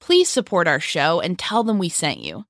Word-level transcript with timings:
Please 0.00 0.28
support 0.28 0.66
our 0.66 0.80
show 0.80 1.20
and 1.20 1.38
tell 1.38 1.62
them 1.62 1.78
we 1.78 1.88
sent 1.88 2.20
you. 2.20 2.44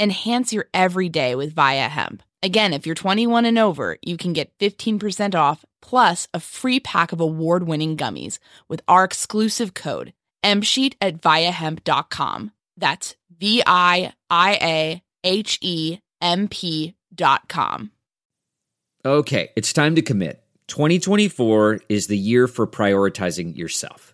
Enhance 0.00 0.52
your 0.52 0.66
everyday 0.74 1.34
with 1.34 1.54
Viia 1.54 1.88
Hemp. 1.88 2.22
Again, 2.42 2.72
if 2.72 2.86
you're 2.86 2.94
21 2.94 3.44
and 3.44 3.58
over, 3.58 3.96
you 4.02 4.16
can 4.16 4.32
get 4.32 4.56
15% 4.58 5.34
off 5.34 5.64
plus 5.80 6.28
a 6.34 6.40
free 6.40 6.80
pack 6.80 7.12
of 7.12 7.20
award 7.20 7.66
winning 7.66 7.96
gummies 7.96 8.38
with 8.68 8.82
our 8.88 9.04
exclusive 9.04 9.74
code 9.74 10.12
MSheet 10.44 10.94
at 11.00 11.20
viiahemp.com. 11.20 12.52
That's 12.76 13.16
V 13.38 13.62
I 13.66 14.12
I 14.28 14.58
A 14.60 15.02
H 15.24 15.58
E 15.62 15.98
M 16.20 16.48
P 16.48 16.94
dot 17.14 17.48
com. 17.48 17.92
Okay, 19.04 19.50
it's 19.56 19.72
time 19.72 19.94
to 19.96 20.02
commit. 20.02 20.42
2024 20.68 21.80
is 21.88 22.06
the 22.06 22.16
year 22.16 22.46
for 22.48 22.66
prioritizing 22.66 23.56
yourself. 23.56 24.13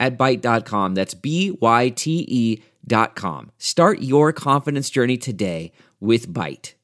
at 0.00 0.18
Byte.com. 0.18 0.96
That's 0.96 1.14
B-Y-T-E 1.14 2.62
dot 2.86 3.14
com. 3.14 3.52
Start 3.58 4.00
your 4.00 4.32
confidence 4.32 4.90
journey 4.90 5.16
today 5.16 5.70
with 6.00 6.32
Byte. 6.32 6.74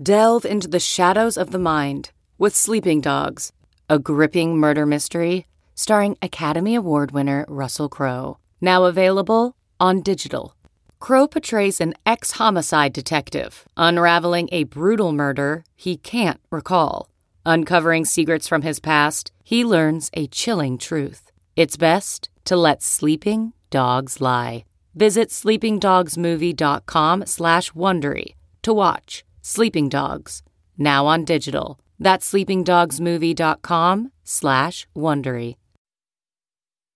Delve 0.00 0.44
into 0.44 0.68
the 0.68 0.78
shadows 0.78 1.36
of 1.36 1.50
the 1.50 1.58
mind 1.58 2.10
with 2.38 2.54
Sleeping 2.54 3.00
Dogs, 3.00 3.52
a 3.88 3.98
gripping 3.98 4.58
murder 4.58 4.86
mystery 4.86 5.46
starring 5.74 6.16
Academy 6.22 6.74
Award 6.74 7.10
winner 7.10 7.44
Russell 7.48 7.88
Crowe. 7.88 8.38
Now 8.60 8.84
available 8.84 9.56
on 9.78 10.02
digital. 10.02 10.54
Crowe 10.98 11.26
portrays 11.28 11.80
an 11.80 11.94
ex 12.04 12.32
homicide 12.32 12.92
detective 12.92 13.64
unraveling 13.76 14.48
a 14.52 14.64
brutal 14.64 15.12
murder 15.12 15.64
he 15.74 15.96
can't 15.96 16.40
recall. 16.50 17.10
Uncovering 17.44 18.04
secrets 18.04 18.48
from 18.48 18.62
his 18.62 18.80
past, 18.80 19.30
he 19.44 19.64
learns 19.64 20.10
a 20.14 20.26
chilling 20.26 20.78
truth. 20.78 21.30
It's 21.54 21.76
best 21.76 22.28
to 22.46 22.56
let 22.56 22.82
sleeping 22.82 23.52
dogs 23.70 24.20
lie. 24.20 24.64
Visit 24.94 25.28
sleepingdogsmovie.com 25.28 27.26
slash 27.26 27.72
Wondery 27.72 28.34
to 28.62 28.72
watch 28.72 29.24
Sleeping 29.42 29.88
Dogs, 29.88 30.42
now 30.76 31.06
on 31.06 31.24
digital. 31.24 31.78
That's 32.00 32.32
sleepingdogsmovie.com 32.32 34.10
slash 34.24 34.86
Wondery. 34.96 35.56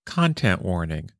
Content 0.05 0.61
warning. 0.63 1.11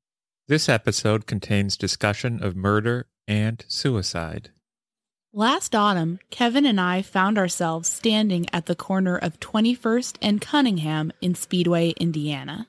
This 0.48 0.68
episode 0.68 1.28
contains 1.28 1.78
discussion 1.78 2.44
of 2.44 2.58
murder 2.58 3.08
and 3.28 3.64
suicide. 3.68 4.50
Last 5.34 5.74
autumn, 5.74 6.20
Kevin 6.30 6.66
and 6.66 6.82
I 6.82 7.02
found 7.02 7.38
ourselves 7.38 7.88
standing 7.88 8.48
at 8.52 8.66
the 8.66 8.76
corner 8.76 9.18
of 9.18 9.40
21st 9.40 10.18
and 10.22 10.42
Cunningham 10.42 11.14
in 11.22 11.36
Speedway, 11.36 11.92
Indiana. 11.92 12.68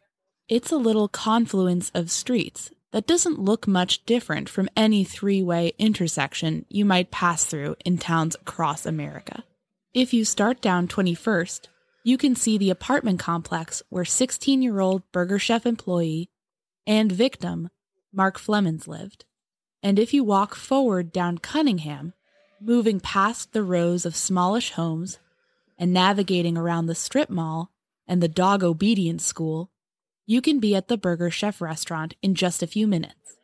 It's 0.53 0.71
a 0.71 0.77
little 0.77 1.09
confluence 1.09 1.91
of 1.95 2.11
streets 2.11 2.71
that 2.91 3.07
doesn't 3.07 3.39
look 3.39 3.67
much 3.67 4.05
different 4.05 4.51
from 4.51 4.69
any 4.77 5.03
three 5.03 5.43
way 5.43 5.73
intersection 5.79 6.67
you 6.69 6.85
might 6.85 7.11
pass 7.11 7.47
through 7.47 7.77
in 7.87 7.97
towns 7.97 8.35
across 8.35 8.85
America. 8.85 9.45
If 9.95 10.12
you 10.12 10.27
start 10.27 10.61
down 10.61 10.89
21st, 10.89 11.69
you 12.05 12.19
can 12.19 12.37
see 12.37 12.59
the 12.59 12.69
apartment 12.69 13.19
complex 13.19 13.83
where 13.89 14.05
16 14.05 14.61
year 14.61 14.81
old 14.81 15.11
Burger 15.11 15.39
Chef 15.39 15.65
employee 15.65 16.29
and 16.87 17.11
victim 17.11 17.71
Mark 18.12 18.39
Flemmonds 18.39 18.87
lived. 18.87 19.25
And 19.83 19.99
if 19.99 20.12
you 20.12 20.23
walk 20.23 20.55
forward 20.55 21.15
down 21.15 21.39
Cunningham, 21.39 22.12
moving 22.61 23.01
past 23.01 23.55
the 23.55 23.62
rows 23.62 24.05
of 24.05 24.15
smallish 24.15 24.73
homes 24.73 25.19
and 25.79 25.95
navigating 25.95 26.59
around 26.59 26.89
the 26.89 26.95
strip 26.95 27.31
mall 27.31 27.71
and 28.07 28.23
the 28.23 28.29
dog 28.29 28.62
obedience 28.62 29.25
school, 29.25 29.71
you 30.32 30.41
can 30.41 30.59
be 30.59 30.75
at 30.75 30.88
the 30.88 30.97
Burger 30.97 31.31
Chef 31.31 31.60
restaurant 31.60 32.15
in 32.22 32.34
just 32.34 32.62
a 32.62 32.66
few 32.66 32.87
minutes. 32.87 33.37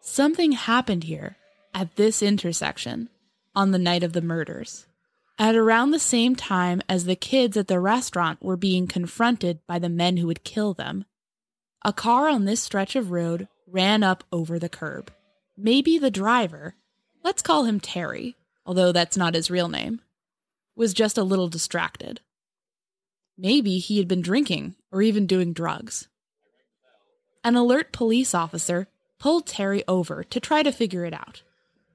Something 0.00 0.52
happened 0.52 1.02
here 1.02 1.36
at 1.74 1.96
this 1.96 2.22
intersection 2.22 3.08
on 3.52 3.72
the 3.72 3.80
night 3.80 4.04
of 4.04 4.12
the 4.12 4.22
murders. 4.22 4.86
At 5.40 5.56
around 5.56 5.90
the 5.90 5.98
same 5.98 6.36
time 6.36 6.82
as 6.88 7.04
the 7.04 7.16
kids 7.16 7.56
at 7.56 7.66
the 7.66 7.80
restaurant 7.80 8.40
were 8.40 8.56
being 8.56 8.86
confronted 8.86 9.58
by 9.66 9.80
the 9.80 9.88
men 9.88 10.18
who 10.18 10.28
would 10.28 10.44
kill 10.44 10.72
them, 10.72 11.04
a 11.84 11.92
car 11.92 12.28
on 12.28 12.44
this 12.44 12.62
stretch 12.62 12.94
of 12.94 13.10
road 13.10 13.48
ran 13.66 14.04
up 14.04 14.22
over 14.30 14.56
the 14.56 14.68
curb. 14.68 15.10
Maybe 15.56 15.98
the 15.98 16.12
driver, 16.12 16.76
let's 17.24 17.42
call 17.42 17.64
him 17.64 17.80
Terry, 17.80 18.36
although 18.64 18.92
that's 18.92 19.16
not 19.16 19.34
his 19.34 19.50
real 19.50 19.68
name, 19.68 20.00
was 20.76 20.94
just 20.94 21.18
a 21.18 21.24
little 21.24 21.48
distracted. 21.48 22.20
Maybe 23.36 23.78
he 23.78 23.98
had 23.98 24.06
been 24.06 24.22
drinking 24.22 24.76
or 24.92 25.02
even 25.02 25.26
doing 25.26 25.52
drugs. 25.52 26.06
An 27.46 27.54
alert 27.54 27.92
police 27.92 28.34
officer 28.34 28.88
pulled 29.20 29.46
Terry 29.46 29.84
over 29.86 30.24
to 30.24 30.40
try 30.40 30.64
to 30.64 30.72
figure 30.72 31.04
it 31.04 31.14
out, 31.14 31.44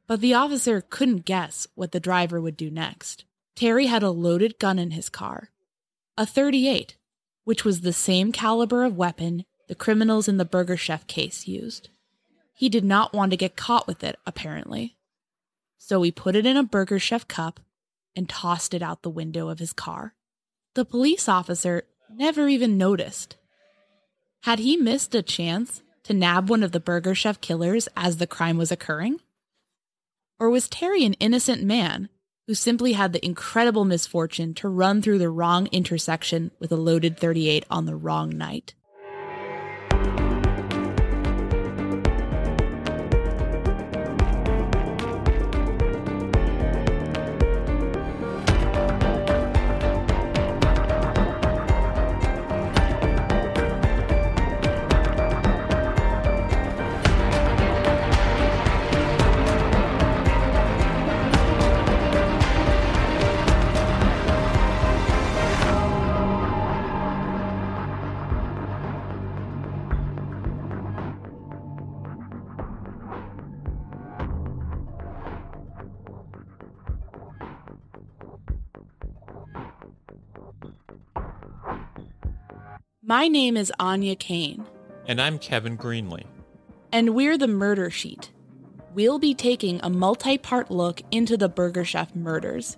but 0.07 0.21
the 0.21 0.33
officer 0.33 0.79
couldn't 0.79 1.25
guess 1.25 1.67
what 1.75 1.91
the 1.91 1.99
driver 1.99 2.39
would 2.39 2.55
do 2.55 2.71
next. 2.71 3.25
Terry 3.53 3.87
had 3.87 4.01
a 4.01 4.11
loaded 4.11 4.59
gun 4.59 4.79
in 4.79 4.91
his 4.91 5.09
car, 5.09 5.49
a 6.17 6.25
38, 6.25 6.95
which 7.43 7.65
was 7.65 7.81
the 7.81 7.91
same 7.91 8.31
caliber 8.31 8.85
of 8.85 8.95
weapon 8.95 9.43
the 9.67 9.75
criminals 9.75 10.29
in 10.29 10.37
the 10.37 10.45
Burger 10.45 10.77
Chef 10.77 11.05
case 11.05 11.49
used. 11.49 11.89
He 12.53 12.69
did 12.69 12.85
not 12.85 13.11
want 13.13 13.31
to 13.31 13.37
get 13.37 13.57
caught 13.57 13.87
with 13.87 14.05
it, 14.05 14.17
apparently. 14.25 14.95
So 15.77 16.01
he 16.01 16.13
put 16.13 16.37
it 16.37 16.45
in 16.45 16.55
a 16.55 16.63
Burger 16.63 16.97
Chef 16.97 17.27
cup 17.27 17.59
and 18.15 18.29
tossed 18.29 18.73
it 18.73 18.81
out 18.81 19.01
the 19.01 19.09
window 19.09 19.49
of 19.49 19.59
his 19.59 19.73
car. 19.73 20.13
The 20.75 20.85
police 20.85 21.27
officer 21.27 21.83
never 22.09 22.47
even 22.47 22.77
noticed. 22.77 23.35
Had 24.43 24.57
he 24.57 24.75
missed 24.75 25.13
a 25.13 25.21
chance 25.21 25.83
to 26.03 26.15
nab 26.15 26.49
one 26.49 26.63
of 26.63 26.71
the 26.71 26.79
Burger 26.79 27.13
Chef 27.13 27.39
killers 27.41 27.87
as 27.95 28.17
the 28.17 28.25
crime 28.25 28.57
was 28.57 28.71
occurring? 28.71 29.19
Or 30.39 30.49
was 30.49 30.67
Terry 30.67 31.05
an 31.05 31.13
innocent 31.13 31.61
man 31.63 32.09
who 32.47 32.55
simply 32.55 32.93
had 32.93 33.13
the 33.13 33.23
incredible 33.23 33.85
misfortune 33.85 34.55
to 34.55 34.67
run 34.67 34.99
through 34.99 35.19
the 35.19 35.29
wrong 35.29 35.67
intersection 35.71 36.49
with 36.57 36.71
a 36.71 36.75
loaded 36.75 37.19
38 37.19 37.65
on 37.69 37.85
the 37.85 37.95
wrong 37.95 38.35
night. 38.35 38.73
My 83.11 83.27
name 83.27 83.57
is 83.57 83.73
Aine 83.77 84.15
Cain. 84.15 84.65
And 85.05 85.19
I'm 85.19 85.37
Kevin 85.37 85.77
Greenlee. 85.77 86.27
And 86.93 87.13
we're 87.13 87.37
the 87.37 87.45
Murder 87.45 87.89
Sheet. 87.89 88.31
We'll 88.93 89.19
be 89.19 89.35
taking 89.35 89.81
a 89.83 89.89
multi 89.89 90.37
part 90.37 90.71
look 90.71 91.01
into 91.11 91.35
the 91.35 91.49
Burger 91.49 91.83
Chef 91.83 92.15
murders. 92.15 92.77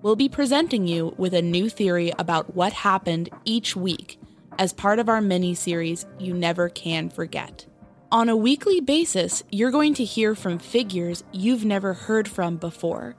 We'll 0.00 0.16
be 0.16 0.30
presenting 0.30 0.86
you 0.86 1.14
with 1.18 1.34
a 1.34 1.42
new 1.42 1.68
theory 1.68 2.14
about 2.18 2.56
what 2.56 2.72
happened 2.72 3.28
each 3.44 3.76
week 3.76 4.18
as 4.58 4.72
part 4.72 5.00
of 5.00 5.10
our 5.10 5.20
mini 5.20 5.54
series, 5.54 6.06
You 6.18 6.32
Never 6.32 6.70
Can 6.70 7.10
Forget. 7.10 7.66
On 8.10 8.30
a 8.30 8.36
weekly 8.38 8.80
basis, 8.80 9.42
you're 9.52 9.70
going 9.70 9.92
to 9.96 10.04
hear 10.04 10.34
from 10.34 10.58
figures 10.58 11.24
you've 11.30 11.66
never 11.66 11.92
heard 11.92 12.26
from 12.26 12.56
before. 12.56 13.16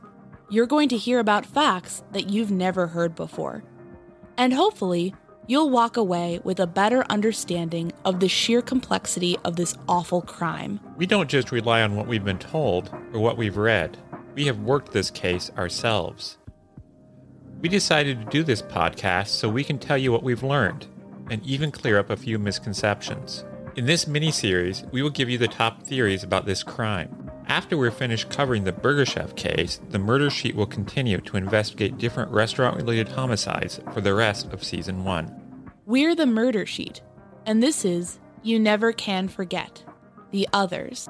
You're 0.50 0.66
going 0.66 0.90
to 0.90 0.98
hear 0.98 1.20
about 1.20 1.46
facts 1.46 2.02
that 2.14 2.32
you've 2.32 2.50
never 2.50 2.88
heard 2.88 3.14
before. 3.14 3.64
And 4.36 4.52
hopefully, 4.52 5.14
you'll 5.48 5.70
walk 5.70 5.98
away 5.98 6.40
with 6.44 6.60
a 6.60 6.68
better 6.68 7.04
understanding 7.10 7.92
of 8.04 8.20
the 8.20 8.28
sheer 8.28 8.62
complexity 8.62 9.38
of 9.44 9.56
this 9.56 9.76
awful 9.88 10.22
crime. 10.22 10.80
We 10.98 11.06
don't 11.06 11.30
just 11.30 11.52
rely 11.52 11.82
on 11.82 11.96
what 11.96 12.08
we've 12.08 12.24
been 12.24 12.40
told 12.40 12.90
or 13.14 13.20
what 13.20 13.38
we've 13.38 13.58
read, 13.58 13.98
we 14.36 14.46
have 14.48 14.60
worked 14.60 14.92
this 14.92 15.10
case 15.10 15.50
ourselves. 15.58 16.38
We 17.62 17.70
decided 17.70 18.20
to 18.20 18.26
do 18.26 18.44
this 18.44 18.62
podcast 18.62 19.28
so 19.28 19.48
we 19.50 19.64
can 19.64 19.80
tell 19.80 19.98
you 19.98 20.12
what 20.12 20.24
we've 20.24 20.44
learned 20.44 20.88
and 21.32 21.44
even 21.46 21.72
clear 21.72 21.98
up 21.98 22.10
a 22.10 22.18
few 22.18 22.38
misconceptions. 22.38 23.46
In 23.76 23.86
this 23.86 24.08
mini 24.08 24.32
series, 24.32 24.84
we 24.92 25.02
will 25.02 25.10
give 25.10 25.30
you 25.30 25.38
the 25.38 25.48
top 25.48 25.84
theories 25.84 26.24
about 26.24 26.46
this 26.46 26.64
crime. 26.64 27.25
After 27.48 27.78
we're 27.78 27.92
finished 27.92 28.32
covering 28.32 28.64
the 28.64 28.72
Burger 28.72 29.06
Chef 29.06 29.36
case, 29.36 29.80
the 29.90 30.00
Murder 30.00 30.32
Sheet 30.32 30.56
will 30.56 30.66
continue 30.66 31.20
to 31.22 31.38
investigate 31.38 32.00
different 32.00 32.32
restaurant 32.32 32.76
related 32.76 33.10
homicides 33.10 33.80
for 33.94 34.02
the 34.02 34.16
rest 34.16 34.52
of 34.52 34.64
season 34.64 35.04
one. 35.04 35.32
We're 35.86 36.16
the 36.16 36.26
Murder 36.26 36.66
Sheet, 36.66 37.02
and 37.46 37.62
this 37.62 37.86
is 37.86 38.20
You 38.42 38.60
Never 38.60 38.92
Can 38.92 39.28
Forget 39.28 39.84
The 40.32 40.48
Others. 40.54 41.08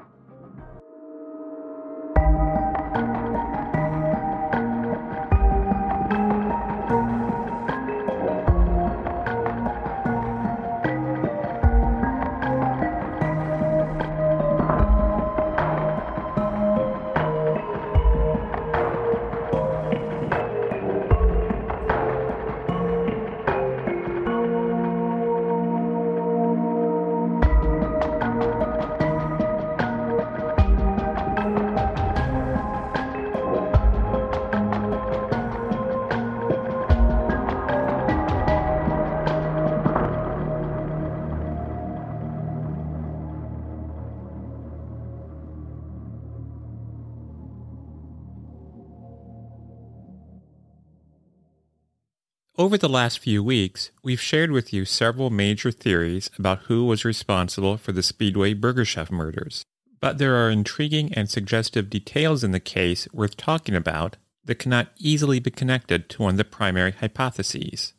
Over 52.66 52.78
the 52.78 52.88
last 52.88 53.20
few 53.20 53.44
weeks, 53.44 53.92
we've 54.02 54.20
shared 54.20 54.50
with 54.50 54.72
you 54.72 54.84
several 54.84 55.30
major 55.30 55.70
theories 55.70 56.30
about 56.36 56.62
who 56.64 56.84
was 56.84 57.04
responsible 57.04 57.76
for 57.76 57.92
the 57.92 58.02
Speedway 58.02 58.54
Burger 58.54 58.84
Chef 58.84 59.08
murders. 59.08 59.62
But 60.00 60.18
there 60.18 60.34
are 60.34 60.50
intriguing 60.50 61.14
and 61.14 61.30
suggestive 61.30 61.88
details 61.88 62.42
in 62.42 62.50
the 62.50 62.58
case 62.58 63.06
worth 63.12 63.36
talking 63.36 63.76
about 63.76 64.16
that 64.46 64.58
cannot 64.58 64.88
easily 64.98 65.38
be 65.38 65.52
connected 65.52 66.08
to 66.08 66.22
one 66.22 66.32
of 66.32 66.38
the 66.38 66.44
primary 66.44 66.90
hypotheses. 66.90 67.92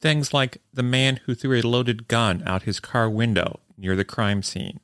Things 0.00 0.34
like 0.34 0.58
the 0.74 0.82
man 0.82 1.20
who 1.26 1.36
threw 1.36 1.56
a 1.56 1.62
loaded 1.62 2.08
gun 2.08 2.42
out 2.44 2.64
his 2.64 2.80
car 2.80 3.08
window 3.08 3.60
near 3.78 3.94
the 3.94 4.04
crime 4.04 4.42
scene, 4.42 4.80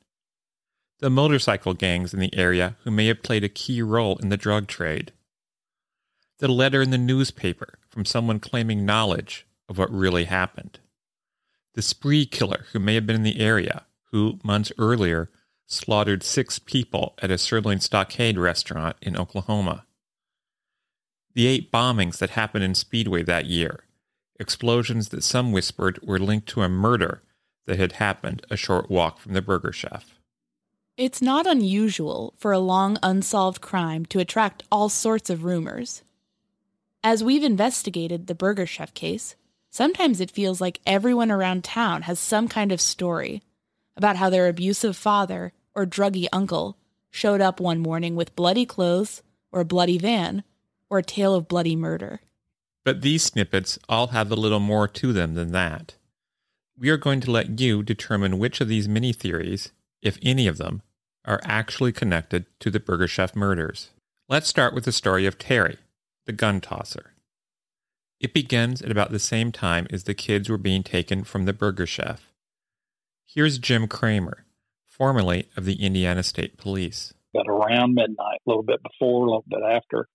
the 0.99 1.09
motorcycle 1.09 1.73
gangs 1.73 2.13
in 2.13 2.21
the 2.21 2.33
area 2.33 2.77
who 2.85 2.91
may 2.91 3.07
have 3.07 3.21
played 3.21 3.43
a 3.43 3.49
key 3.49 3.81
role 3.81 4.15
in 4.19 4.29
the 4.29 4.37
drug 4.37 4.67
trade, 4.67 5.11
the 6.43 6.49
letter 6.49 6.81
in 6.81 6.89
the 6.89 6.97
newspaper 6.97 7.79
from 7.87 8.03
someone 8.03 8.37
claiming 8.37 8.85
knowledge 8.85 9.47
of 9.69 9.77
what 9.77 9.89
really 9.89 10.25
happened. 10.25 10.77
The 11.73 11.81
spree 11.81 12.25
killer 12.25 12.65
who 12.73 12.79
may 12.79 12.95
have 12.95 13.07
been 13.07 13.15
in 13.15 13.23
the 13.23 13.39
area, 13.39 13.85
who, 14.11 14.39
months 14.43 14.69
earlier, 14.77 15.29
slaughtered 15.67 16.21
six 16.21 16.59
people 16.59 17.13
at 17.21 17.31
a 17.31 17.37
sirloin 17.37 17.79
stockade 17.79 18.37
restaurant 18.37 18.97
in 19.01 19.15
Oklahoma. 19.15 19.85
The 21.33 21.47
eight 21.47 21.71
bombings 21.71 22.17
that 22.17 22.31
happened 22.31 22.65
in 22.65 22.75
Speedway 22.75 23.23
that 23.23 23.45
year, 23.45 23.85
explosions 24.37 25.07
that 25.09 25.23
some 25.23 25.53
whispered 25.53 25.97
were 26.03 26.19
linked 26.19 26.49
to 26.49 26.61
a 26.63 26.67
murder 26.67 27.23
that 27.67 27.79
had 27.79 27.93
happened 27.93 28.45
a 28.51 28.57
short 28.57 28.91
walk 28.91 29.17
from 29.17 29.31
the 29.31 29.41
burger 29.41 29.71
chef. 29.71 30.19
It's 30.97 31.21
not 31.21 31.47
unusual 31.47 32.33
for 32.35 32.51
a 32.51 32.59
long 32.59 32.97
unsolved 33.01 33.61
crime 33.61 34.05
to 34.07 34.19
attract 34.19 34.63
all 34.69 34.89
sorts 34.89 35.29
of 35.29 35.45
rumors. 35.45 36.03
As 37.05 37.21
we've 37.21 37.43
investigated 37.43 38.27
the 38.27 38.35
Burger 38.35 38.65
Chef 38.65 38.93
case, 38.93 39.35
sometimes 39.69 40.21
it 40.21 40.31
feels 40.31 40.61
like 40.61 40.79
everyone 40.85 41.31
around 41.31 41.65
town 41.65 42.03
has 42.03 42.17
some 42.17 42.47
kind 42.47 42.71
of 42.71 42.79
story 42.79 43.43
about 43.97 44.15
how 44.15 44.29
their 44.29 44.47
abusive 44.47 44.95
father 44.95 45.51
or 45.75 45.85
druggy 45.85 46.27
uncle 46.31 46.77
showed 47.11 47.41
up 47.41 47.59
one 47.59 47.79
morning 47.79 48.15
with 48.15 48.37
bloody 48.37 48.65
clothes 48.65 49.21
or 49.51 49.59
a 49.59 49.65
bloody 49.65 49.97
van 49.97 50.45
or 50.89 50.99
a 50.99 51.03
tale 51.03 51.35
of 51.35 51.49
bloody 51.49 51.75
murder. 51.75 52.21
But 52.85 53.01
these 53.01 53.23
snippets 53.23 53.77
all 53.89 54.07
have 54.07 54.31
a 54.31 54.35
little 54.35 54.61
more 54.61 54.87
to 54.87 55.11
them 55.11 55.33
than 55.33 55.51
that. 55.51 55.95
We 56.79 56.89
are 56.89 56.97
going 56.97 57.19
to 57.19 57.31
let 57.31 57.59
you 57.59 57.83
determine 57.83 58.39
which 58.39 58.61
of 58.61 58.69
these 58.69 58.87
mini 58.87 59.11
theories, 59.11 59.73
if 60.01 60.17
any 60.21 60.47
of 60.47 60.57
them, 60.57 60.81
are 61.25 61.41
actually 61.43 61.91
connected 61.91 62.45
to 62.61 62.71
the 62.71 62.79
Burger 62.79 63.09
Chef 63.09 63.35
murders. 63.35 63.89
Let's 64.29 64.47
start 64.47 64.73
with 64.73 64.85
the 64.85 64.93
story 64.93 65.25
of 65.25 65.37
Terry, 65.37 65.77
the 66.25 66.33
gun 66.33 66.61
tosser. 66.61 67.13
It 68.19 68.33
begins 68.33 68.81
at 68.81 68.91
about 68.91 69.11
the 69.11 69.19
same 69.19 69.51
time 69.51 69.87
as 69.91 70.03
the 70.05 70.13
kids 70.13 70.49
were 70.49 70.57
being 70.57 70.83
taken 70.83 71.23
from 71.23 71.45
the 71.45 71.53
burger 71.53 71.85
chef. 71.85 72.31
Here's 73.25 73.57
Jim 73.57 73.87
Kramer, 73.87 74.45
formerly 74.87 75.49
of 75.57 75.65
the 75.65 75.83
Indiana 75.83 76.23
State 76.23 76.57
Police. 76.57 77.13
About 77.35 77.49
around 77.49 77.95
midnight, 77.95 78.39
a 78.45 78.49
little 78.49 78.63
bit 78.63 78.79
before, 78.83 79.25
a 79.25 79.29
little 79.29 79.45
bit 79.47 79.61
after, 79.67 80.07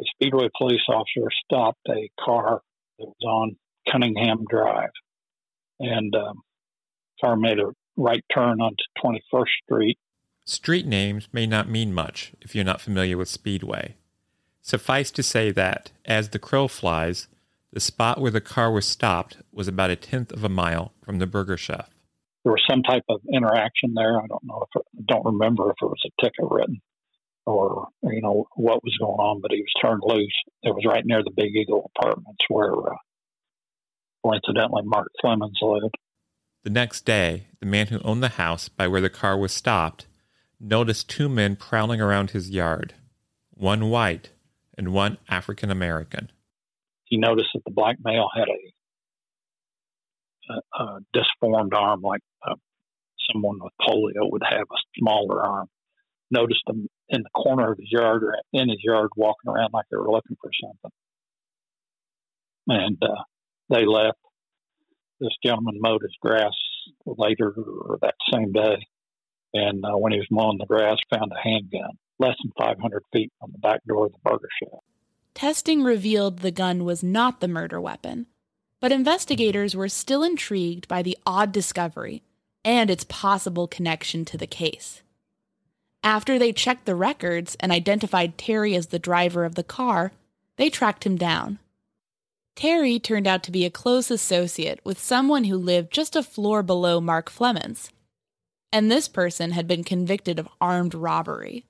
a 0.00 0.04
Speedway 0.14 0.48
police 0.56 0.80
officer 0.88 1.28
stopped 1.44 1.86
a 1.88 2.10
car 2.18 2.62
that 2.98 3.06
was 3.06 3.24
on 3.24 3.56
Cunningham 3.90 4.44
Drive. 4.48 4.90
And 5.78 6.14
um, 6.16 6.40
car 7.20 7.36
made 7.36 7.58
a 7.58 7.72
right 7.96 8.24
turn 8.34 8.60
onto 8.60 8.82
21st 9.04 9.46
Street. 9.64 9.98
Street 10.44 10.86
names 10.86 11.28
may 11.32 11.46
not 11.46 11.68
mean 11.68 11.92
much 11.92 12.32
if 12.40 12.54
you're 12.54 12.64
not 12.64 12.80
familiar 12.80 13.16
with 13.16 13.28
Speedway. 13.28 13.97
Suffice 14.68 15.10
to 15.12 15.22
say 15.22 15.50
that, 15.52 15.92
as 16.04 16.28
the 16.28 16.38
crow 16.38 16.68
flies, 16.68 17.26
the 17.72 17.80
spot 17.80 18.20
where 18.20 18.30
the 18.30 18.42
car 18.42 18.70
was 18.70 18.84
stopped 18.84 19.38
was 19.50 19.66
about 19.66 19.88
a 19.88 19.96
tenth 19.96 20.30
of 20.30 20.44
a 20.44 20.50
mile 20.50 20.92
from 21.02 21.20
the 21.20 21.26
burger 21.26 21.56
chef. 21.56 21.88
There 22.44 22.52
was 22.52 22.62
some 22.68 22.82
type 22.82 23.04
of 23.08 23.22
interaction 23.32 23.94
there. 23.94 24.20
I 24.20 24.26
don't 24.26 24.44
know 24.44 24.62
if 24.62 24.82
I 24.82 25.00
don't 25.06 25.24
remember 25.24 25.70
if 25.70 25.76
it 25.80 25.86
was 25.86 26.02
a 26.04 26.22
ticket 26.22 26.44
written 26.50 26.82
or 27.46 27.88
you 28.02 28.20
know 28.20 28.46
what 28.56 28.84
was 28.84 28.94
going 29.00 29.18
on, 29.18 29.40
but 29.40 29.52
he 29.52 29.62
was 29.62 29.72
turned 29.80 30.02
loose. 30.04 30.36
It 30.62 30.74
was 30.74 30.84
right 30.84 31.06
near 31.06 31.22
the 31.22 31.32
Big 31.34 31.56
Eagle 31.56 31.90
Apartments 31.96 32.44
where, 32.48 32.74
uh, 32.74 32.96
coincidentally, 34.22 34.82
Mark 34.84 35.08
Flemmonds 35.24 35.62
lived. 35.62 35.94
The 36.64 36.68
next 36.68 37.06
day, 37.06 37.46
the 37.60 37.64
man 37.66 37.86
who 37.86 38.00
owned 38.00 38.22
the 38.22 38.28
house 38.28 38.68
by 38.68 38.86
where 38.86 39.00
the 39.00 39.08
car 39.08 39.38
was 39.38 39.54
stopped 39.54 40.06
noticed 40.60 41.08
two 41.08 41.30
men 41.30 41.56
prowling 41.56 42.02
around 42.02 42.32
his 42.32 42.50
yard, 42.50 42.92
one 43.54 43.88
white 43.88 44.28
and 44.78 44.94
one 44.94 45.18
African 45.28 45.70
American. 45.70 46.30
He 47.04 47.18
noticed 47.18 47.50
that 47.52 47.60
the 47.66 47.72
black 47.72 47.96
male 48.02 48.30
had 48.34 48.48
a, 48.48 48.72
a, 50.52 50.54
a 50.82 51.00
disformed 51.12 51.74
arm, 51.74 52.00
like 52.00 52.22
uh, 52.48 52.54
someone 53.30 53.58
with 53.60 53.74
polio 53.80 54.30
would 54.30 54.42
have 54.48 54.66
a 54.70 54.76
smaller 54.98 55.44
arm. 55.44 55.68
Noticed 56.30 56.62
them 56.66 56.88
in 57.08 57.22
the 57.22 57.30
corner 57.30 57.72
of 57.72 57.78
his 57.78 57.90
yard 57.90 58.22
or 58.22 58.36
in 58.52 58.68
his 58.68 58.82
yard 58.82 59.08
walking 59.16 59.50
around 59.50 59.70
like 59.72 59.86
they 59.90 59.96
were 59.96 60.10
looking 60.10 60.36
for 60.40 60.50
something. 60.62 60.90
And 62.68 63.02
uh, 63.02 63.22
they 63.70 63.86
left. 63.86 64.18
This 65.20 65.34
gentleman 65.42 65.80
mowed 65.80 66.02
his 66.02 66.14
grass 66.20 66.52
later 67.06 67.54
or 67.56 67.98
that 68.02 68.14
same 68.32 68.52
day. 68.52 68.76
And 69.54 69.82
uh, 69.84 69.96
when 69.96 70.12
he 70.12 70.18
was 70.18 70.28
mowing 70.30 70.58
the 70.58 70.66
grass, 70.66 70.98
found 71.10 71.32
a 71.32 71.40
handgun 71.42 71.96
less 72.18 72.36
than 72.42 72.52
500 72.58 73.02
feet 73.12 73.32
from 73.40 73.52
the 73.52 73.58
back 73.58 73.80
door 73.86 74.06
of 74.06 74.12
the 74.12 74.18
burger 74.24 74.48
shop. 74.62 74.82
Testing 75.34 75.82
revealed 75.84 76.38
the 76.38 76.50
gun 76.50 76.84
was 76.84 77.02
not 77.02 77.40
the 77.40 77.48
murder 77.48 77.80
weapon, 77.80 78.26
but 78.80 78.92
investigators 78.92 79.76
were 79.76 79.88
still 79.88 80.22
intrigued 80.22 80.88
by 80.88 81.02
the 81.02 81.16
odd 81.26 81.52
discovery 81.52 82.22
and 82.64 82.90
its 82.90 83.04
possible 83.04 83.68
connection 83.68 84.24
to 84.24 84.36
the 84.36 84.46
case. 84.46 85.02
After 86.02 86.38
they 86.38 86.52
checked 86.52 86.86
the 86.86 86.94
records 86.94 87.56
and 87.60 87.72
identified 87.72 88.38
Terry 88.38 88.74
as 88.74 88.88
the 88.88 88.98
driver 88.98 89.44
of 89.44 89.54
the 89.54 89.64
car, 89.64 90.12
they 90.56 90.70
tracked 90.70 91.04
him 91.04 91.16
down. 91.16 91.58
Terry 92.56 92.98
turned 92.98 93.26
out 93.26 93.42
to 93.44 93.52
be 93.52 93.64
a 93.64 93.70
close 93.70 94.10
associate 94.10 94.80
with 94.84 94.98
someone 94.98 95.44
who 95.44 95.56
lived 95.56 95.92
just 95.92 96.16
a 96.16 96.22
floor 96.22 96.62
below 96.62 97.00
Mark 97.00 97.30
Flemmonds, 97.30 97.90
and 98.72 98.90
this 98.90 99.08
person 99.08 99.52
had 99.52 99.68
been 99.68 99.84
convicted 99.84 100.38
of 100.38 100.48
armed 100.60 100.94
robbery. 100.94 101.64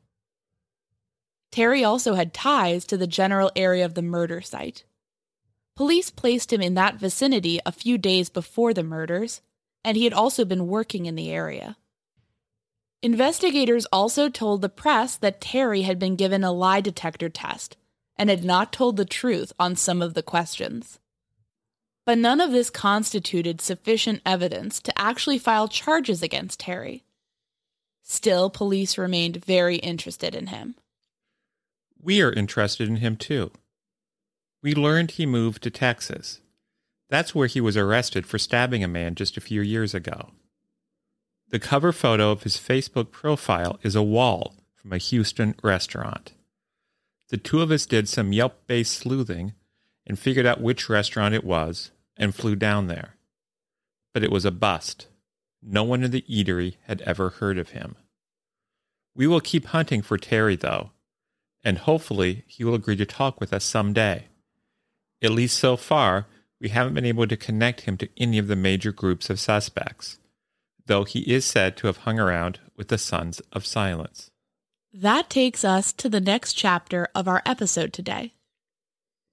Terry 1.50 1.82
also 1.82 2.14
had 2.14 2.34
ties 2.34 2.84
to 2.86 2.96
the 2.96 3.06
general 3.06 3.50
area 3.56 3.84
of 3.84 3.94
the 3.94 4.02
murder 4.02 4.40
site. 4.40 4.84
Police 5.76 6.10
placed 6.10 6.52
him 6.52 6.60
in 6.60 6.74
that 6.74 6.96
vicinity 6.96 7.60
a 7.64 7.72
few 7.72 7.98
days 7.98 8.28
before 8.28 8.74
the 8.74 8.82
murders, 8.82 9.40
and 9.84 9.96
he 9.96 10.04
had 10.04 10.12
also 10.12 10.44
been 10.44 10.66
working 10.66 11.06
in 11.06 11.14
the 11.14 11.30
area. 11.30 11.76
Investigators 13.00 13.86
also 13.92 14.28
told 14.28 14.60
the 14.60 14.68
press 14.68 15.16
that 15.16 15.40
Terry 15.40 15.82
had 15.82 15.98
been 15.98 16.16
given 16.16 16.42
a 16.42 16.50
lie 16.50 16.80
detector 16.80 17.28
test 17.28 17.76
and 18.16 18.28
had 18.28 18.42
not 18.42 18.72
told 18.72 18.96
the 18.96 19.04
truth 19.04 19.52
on 19.58 19.76
some 19.76 20.02
of 20.02 20.14
the 20.14 20.22
questions. 20.22 20.98
But 22.04 22.18
none 22.18 22.40
of 22.40 22.50
this 22.50 22.70
constituted 22.70 23.60
sufficient 23.60 24.20
evidence 24.26 24.80
to 24.80 25.00
actually 25.00 25.38
file 25.38 25.68
charges 25.68 26.22
against 26.22 26.58
Terry. 26.58 27.04
Still, 28.02 28.50
police 28.50 28.98
remained 28.98 29.44
very 29.44 29.76
interested 29.76 30.34
in 30.34 30.48
him. 30.48 30.74
We 32.00 32.22
are 32.22 32.32
interested 32.32 32.88
in 32.88 32.96
him 32.96 33.16
too. 33.16 33.50
We 34.62 34.74
learned 34.74 35.12
he 35.12 35.26
moved 35.26 35.62
to 35.62 35.70
Texas. 35.70 36.40
That's 37.10 37.34
where 37.34 37.46
he 37.46 37.60
was 37.60 37.76
arrested 37.76 38.26
for 38.26 38.38
stabbing 38.38 38.84
a 38.84 38.88
man 38.88 39.14
just 39.14 39.36
a 39.36 39.40
few 39.40 39.62
years 39.62 39.94
ago. 39.94 40.30
The 41.50 41.58
cover 41.58 41.92
photo 41.92 42.30
of 42.30 42.42
his 42.42 42.56
Facebook 42.56 43.10
profile 43.10 43.78
is 43.82 43.94
a 43.94 44.02
wall 44.02 44.54
from 44.74 44.92
a 44.92 44.98
Houston 44.98 45.54
restaurant. 45.62 46.34
The 47.30 47.36
two 47.36 47.62
of 47.62 47.70
us 47.70 47.86
did 47.86 48.08
some 48.08 48.32
Yelp 48.32 48.66
based 48.66 48.92
sleuthing 48.92 49.54
and 50.06 50.18
figured 50.18 50.46
out 50.46 50.60
which 50.60 50.88
restaurant 50.88 51.34
it 51.34 51.44
was 51.44 51.90
and 52.16 52.34
flew 52.34 52.56
down 52.56 52.86
there. 52.86 53.14
But 54.12 54.24
it 54.24 54.30
was 54.30 54.44
a 54.44 54.50
bust. 54.50 55.06
No 55.62 55.84
one 55.84 56.02
in 56.02 56.10
the 56.10 56.22
eatery 56.22 56.76
had 56.86 57.00
ever 57.02 57.30
heard 57.30 57.58
of 57.58 57.70
him. 57.70 57.96
We 59.14 59.26
will 59.26 59.40
keep 59.40 59.66
hunting 59.66 60.02
for 60.02 60.16
Terry, 60.16 60.56
though, 60.56 60.92
and 61.68 61.76
hopefully 61.76 62.44
he 62.46 62.64
will 62.64 62.72
agree 62.74 62.96
to 62.96 63.04
talk 63.04 63.38
with 63.38 63.52
us 63.52 63.62
someday. 63.62 64.24
At 65.20 65.32
least 65.32 65.58
so 65.58 65.76
far, 65.76 66.24
we 66.58 66.70
haven't 66.70 66.94
been 66.94 67.04
able 67.04 67.26
to 67.26 67.36
connect 67.36 67.82
him 67.82 67.98
to 67.98 68.08
any 68.16 68.38
of 68.38 68.48
the 68.48 68.56
major 68.56 68.90
groups 68.90 69.28
of 69.28 69.38
suspects, 69.38 70.18
though 70.86 71.04
he 71.04 71.30
is 71.30 71.44
said 71.44 71.76
to 71.76 71.86
have 71.86 71.98
hung 71.98 72.18
around 72.18 72.58
with 72.74 72.88
the 72.88 72.96
Sons 72.96 73.42
of 73.52 73.66
Silence. 73.66 74.30
That 74.94 75.28
takes 75.28 75.62
us 75.62 75.92
to 75.92 76.08
the 76.08 76.22
next 76.22 76.54
chapter 76.54 77.08
of 77.14 77.28
our 77.28 77.42
episode 77.44 77.92
today. 77.92 78.32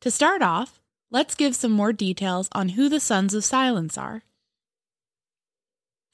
To 0.01 0.12
start 0.12 0.42
off, 0.42 0.82
let's 1.10 1.36
give 1.36 1.56
some 1.56 1.72
more 1.72 1.94
details 1.94 2.50
on 2.51 2.75
who 2.75 2.89
the 2.89 3.00
Sons 3.00 3.34
of 3.34 3.46
Silence 3.46 3.98
are. 3.98 4.24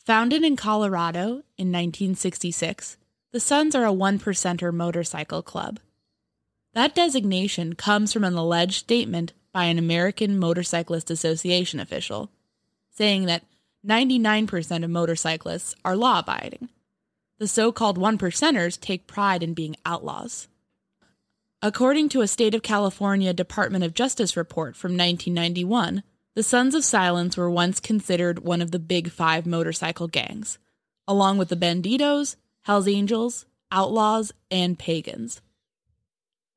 Founded 0.06 0.44
in 0.44 0.56
Colorado 0.56 1.42
in 1.58 1.72
1966, 1.72 2.98
the 3.32 3.40
Sons 3.40 3.74
are 3.74 3.86
a 3.86 3.92
one 3.92 4.20
percenter 4.20 4.72
motorcycle 4.72 5.42
club. 5.42 5.80
That 6.74 6.96
designation 6.96 7.74
comes 7.74 8.14
from 8.14 8.24
an 8.24 8.36
alleged 8.36 8.80
statement 8.80 9.34
by 9.52 9.66
an 9.66 9.78
American 9.78 10.40
Motorcyclist 10.40 11.12
Association 11.12 11.80
official, 11.80 12.32
saying 12.90 13.26
that 13.26 13.44
99% 13.86 14.84
of 14.84 14.90
motorcyclists 14.90 15.76
are 15.84 15.96
law 15.96 16.20
abiding. 16.20 16.70
The 17.40 17.48
so 17.48 17.72
called 17.72 17.98
one 17.98 18.18
percenters 18.18 18.80
take 18.80 19.08
pride 19.08 19.44
in 19.44 19.54
being 19.54 19.76
outlaws. 19.86 20.48
According 21.62 22.10
to 22.10 22.22
a 22.22 22.28
State 22.28 22.56
of 22.56 22.64
California 22.64 23.34
Department 23.34 23.84
of 23.84 23.94
Justice 23.94 24.38
report 24.38 24.76
from 24.76 24.92
1991, 24.92 26.04
the 26.36 26.44
Sons 26.44 26.74
of 26.74 26.86
Silence 26.86 27.36
were 27.36 27.52
once 27.52 27.80
considered 27.80 28.40
one 28.40 28.62
of 28.62 28.72
the 28.72 28.80
big 28.80 29.12
five 29.12 29.46
motorcycle 29.46 30.08
gangs, 30.08 30.58
along 31.08 31.38
with 31.38 31.50
the 31.50 31.58
Bandidos, 31.58 32.38
Hells 32.62 32.88
Angels, 32.88 33.46
Outlaws, 33.72 34.32
and 34.50 34.80
Pagans. 34.80 35.42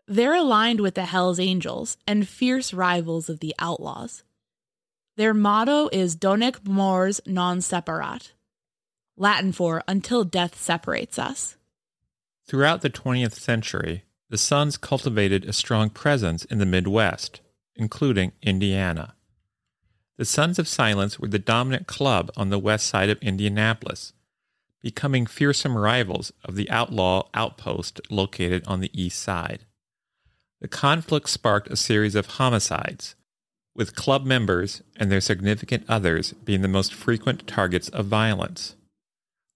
They're 0.06 0.34
aligned 0.34 0.80
with 0.80 0.96
the 0.96 1.06
Hells 1.06 1.40
Angels 1.40 1.96
and 2.06 2.28
fierce 2.28 2.74
rivals 2.74 3.30
of 3.30 3.40
the 3.40 3.54
Outlaws. 3.58 4.22
Their 5.16 5.32
motto 5.32 5.88
is 5.92 6.14
Donec 6.14 6.66
mors 6.66 7.22
non 7.24 7.60
separat, 7.60 8.32
Latin 9.16 9.52
for 9.52 9.82
until 9.88 10.24
death 10.24 10.60
separates 10.60 11.18
us. 11.18 11.56
Throughout 12.46 12.82
the 12.82 12.90
20th 12.90 13.32
century, 13.32 14.04
the 14.28 14.36
Sons 14.36 14.76
cultivated 14.76 15.46
a 15.46 15.54
strong 15.54 15.88
presence 15.88 16.44
in 16.44 16.58
the 16.58 16.66
Midwest, 16.66 17.40
including 17.74 18.32
Indiana. 18.42 19.14
The 20.18 20.26
Sons 20.26 20.58
of 20.58 20.68
Silence 20.68 21.18
were 21.18 21.28
the 21.28 21.38
dominant 21.38 21.86
club 21.86 22.30
on 22.36 22.50
the 22.50 22.58
west 22.58 22.86
side 22.86 23.08
of 23.08 23.22
Indianapolis, 23.22 24.12
becoming 24.82 25.24
fearsome 25.24 25.78
rivals 25.78 26.30
of 26.44 26.56
the 26.56 26.68
outlaw 26.68 27.28
outpost 27.32 28.02
located 28.10 28.66
on 28.66 28.80
the 28.80 28.90
east 28.92 29.22
side. 29.22 29.64
The 30.64 30.68
conflict 30.68 31.28
sparked 31.28 31.70
a 31.70 31.76
series 31.76 32.14
of 32.14 32.24
homicides, 32.24 33.16
with 33.74 33.94
club 33.94 34.24
members 34.24 34.82
and 34.96 35.12
their 35.12 35.20
significant 35.20 35.84
others 35.90 36.32
being 36.32 36.62
the 36.62 36.68
most 36.68 36.94
frequent 36.94 37.46
targets 37.46 37.90
of 37.90 38.06
violence. 38.06 38.74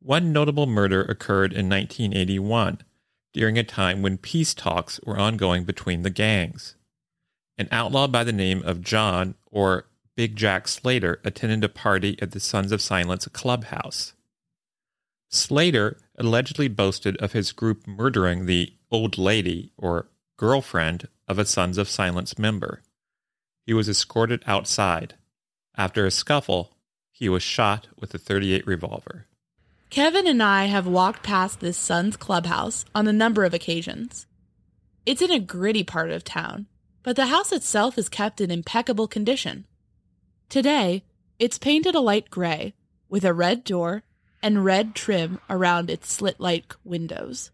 One 0.01 0.35
notable 0.35 0.67
murder 0.67 1.01
occurred 1.01 1.55
in 1.55 1.67
1981 1.67 2.83
during 3.33 3.57
a 3.57 3.65
time 3.65 4.03
when 4.03 4.19
peace 4.19 4.53
talks 4.53 5.01
were 5.07 5.19
ongoing 5.19 5.65
between 5.65 6.03
the 6.03 6.11
gangs. 6.11 6.77
An 7.57 7.69
outlaw 7.73 8.07
by 8.07 8.23
the 8.23 8.31
name 8.31 8.63
of 8.65 8.83
John 8.83 9.35
or 9.51 9.87
Big 10.15 10.37
Jack 10.37 10.69
Slater 10.69 11.23
attended 11.25 11.65
a 11.65 11.71
party 11.71 12.19
at 12.21 12.33
the 12.33 12.41
Sons 12.41 12.71
of 12.71 12.83
Silence 12.83 13.27
clubhouse. 13.29 14.13
Slater 15.31 15.97
allegedly 16.19 16.69
boasted 16.69 17.17
of 17.17 17.33
his 17.33 17.53
group 17.53 17.87
murdering 17.87 18.45
the 18.45 18.75
old 18.91 19.17
lady 19.17 19.73
or 19.79 20.09
girlfriend 20.39 21.09
of 21.27 21.39
a 21.39 21.45
Sons 21.45 21.77
of 21.77 21.89
Silence 21.89 22.39
member. 22.39 22.81
He 23.67 23.75
was 23.75 23.89
escorted 23.89 24.43
outside. 24.47 25.15
After 25.77 26.07
a 26.07 26.11
scuffle, 26.11 26.77
he 27.11 27.29
was 27.29 27.43
shot 27.43 27.89
with 27.99 28.15
a 28.15 28.19
38 28.19 28.67
revolver. 28.67 29.27
Kevin 29.91 30.29
and 30.29 30.43
I 30.43 30.67
have 30.67 30.87
walked 30.87 31.25
past 31.25 31.59
this 31.61 31.77
Sons 31.77 32.17
clubhouse 32.17 32.85
on 32.95 33.09
a 33.09 33.13
number 33.13 33.45
of 33.45 33.53
occasions. 33.53 34.27
It's 35.05 35.23
in 35.23 35.33
a 35.33 35.41
gritty 35.41 35.83
part 35.83 36.11
of 36.11 36.23
town, 36.23 36.67
but 37.03 37.17
the 37.17 37.27
house 37.27 37.51
itself 37.51 37.99
is 37.99 38.09
kept 38.09 38.41
in 38.41 38.51
impeccable 38.51 39.09
condition. 39.09 39.67
Today, 40.49 41.03
it's 41.41 41.59
painted 41.59 41.97
a 41.97 42.01
light 42.01 42.31
gray 42.31 42.75
with 43.09 43.25
a 43.25 43.35
red 43.35 43.65
door 43.65 44.05
and 44.41 44.65
red 44.65 44.95
trim 44.95 45.41
around 45.51 45.91
its 45.91 46.13
slit 46.13 46.39
like 46.39 46.77
windows. 46.85 47.51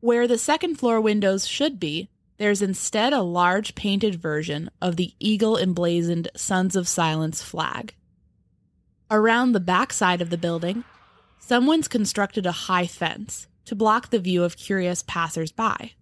Where 0.00 0.26
the 0.26 0.38
second 0.38 0.76
floor 0.76 1.00
windows 1.00 1.46
should 1.46 1.78
be, 1.78 2.08
there's 2.38 2.62
instead 2.62 3.12
a 3.12 3.22
large 3.22 3.74
painted 3.74 4.14
version 4.14 4.70
of 4.80 4.96
the 4.96 5.12
eagle 5.20 5.58
emblazoned 5.58 6.28
Sons 6.34 6.74
of 6.74 6.88
Silence 6.88 7.42
flag. 7.42 7.94
Around 9.10 9.52
the 9.52 9.60
backside 9.60 10.22
of 10.22 10.30
the 10.30 10.38
building, 10.38 10.84
someone's 11.38 11.88
constructed 11.88 12.46
a 12.46 12.52
high 12.52 12.86
fence, 12.86 13.46
to 13.66 13.74
block 13.74 14.10
the 14.10 14.18
view 14.18 14.42
of 14.42 14.56
curious 14.56 15.04
passersby. 15.06 15.94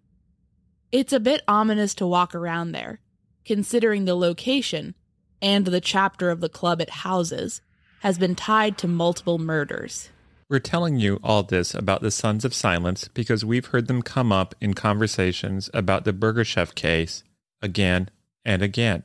It's 0.92 1.12
a 1.12 1.20
bit 1.20 1.42
ominous 1.48 1.92
to 1.94 2.06
walk 2.06 2.34
around 2.34 2.72
there, 2.72 3.00
considering 3.44 4.04
the 4.04 4.14
location 4.14 4.94
and 5.42 5.66
the 5.66 5.80
chapter 5.80 6.30
of 6.30 6.40
the 6.40 6.48
club 6.48 6.80
it 6.80 6.90
houses 6.90 7.60
has 8.00 8.16
been 8.16 8.34
tied 8.34 8.78
to 8.78 8.88
multiple 8.88 9.38
murders. 9.38 10.10
We're 10.50 10.60
telling 10.60 10.96
you 10.96 11.20
all 11.22 11.42
this 11.42 11.74
about 11.74 12.00
the 12.00 12.10
Sons 12.10 12.42
of 12.42 12.54
Silence 12.54 13.08
because 13.08 13.44
we've 13.44 13.66
heard 13.66 13.86
them 13.86 14.00
come 14.00 14.32
up 14.32 14.54
in 14.62 14.72
conversations 14.72 15.68
about 15.74 16.04
the 16.04 16.12
Burger 16.14 16.44
Chef 16.44 16.74
case 16.74 17.22
again 17.60 18.08
and 18.46 18.62
again. 18.62 19.02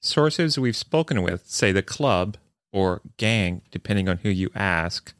Sources 0.00 0.58
we've 0.58 0.76
spoken 0.76 1.22
with 1.22 1.46
say 1.46 1.72
the 1.72 1.82
club, 1.82 2.38
or 2.72 3.02
gang, 3.18 3.60
depending 3.70 4.08
on 4.08 4.18
who 4.18 4.30
you 4.30 4.48
ask, 4.54 5.12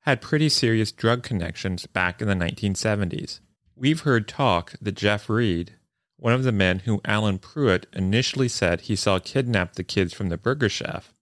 had 0.00 0.20
pretty 0.20 0.50
serious 0.50 0.92
drug 0.92 1.22
connections 1.22 1.86
back 1.86 2.20
in 2.20 2.28
the 2.28 2.34
1970s. 2.34 3.40
We've 3.74 4.00
heard 4.00 4.28
talk 4.28 4.74
that 4.82 4.92
Jeff 4.96 5.30
Reed, 5.30 5.76
one 6.18 6.34
of 6.34 6.44
the 6.44 6.52
men 6.52 6.80
who 6.80 7.00
Alan 7.06 7.38
Pruitt 7.38 7.86
initially 7.94 8.48
said 8.48 8.82
he 8.82 8.96
saw 8.96 9.18
kidnap 9.18 9.76
the 9.76 9.82
kids 9.82 10.12
from 10.12 10.28
the 10.28 10.36
Burger 10.36 10.68
Chef, 10.68 11.14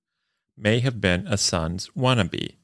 may 0.56 0.80
have 0.80 1.00
been 1.00 1.28
a 1.28 1.38
son's 1.38 1.88
wannabe. 1.96 2.56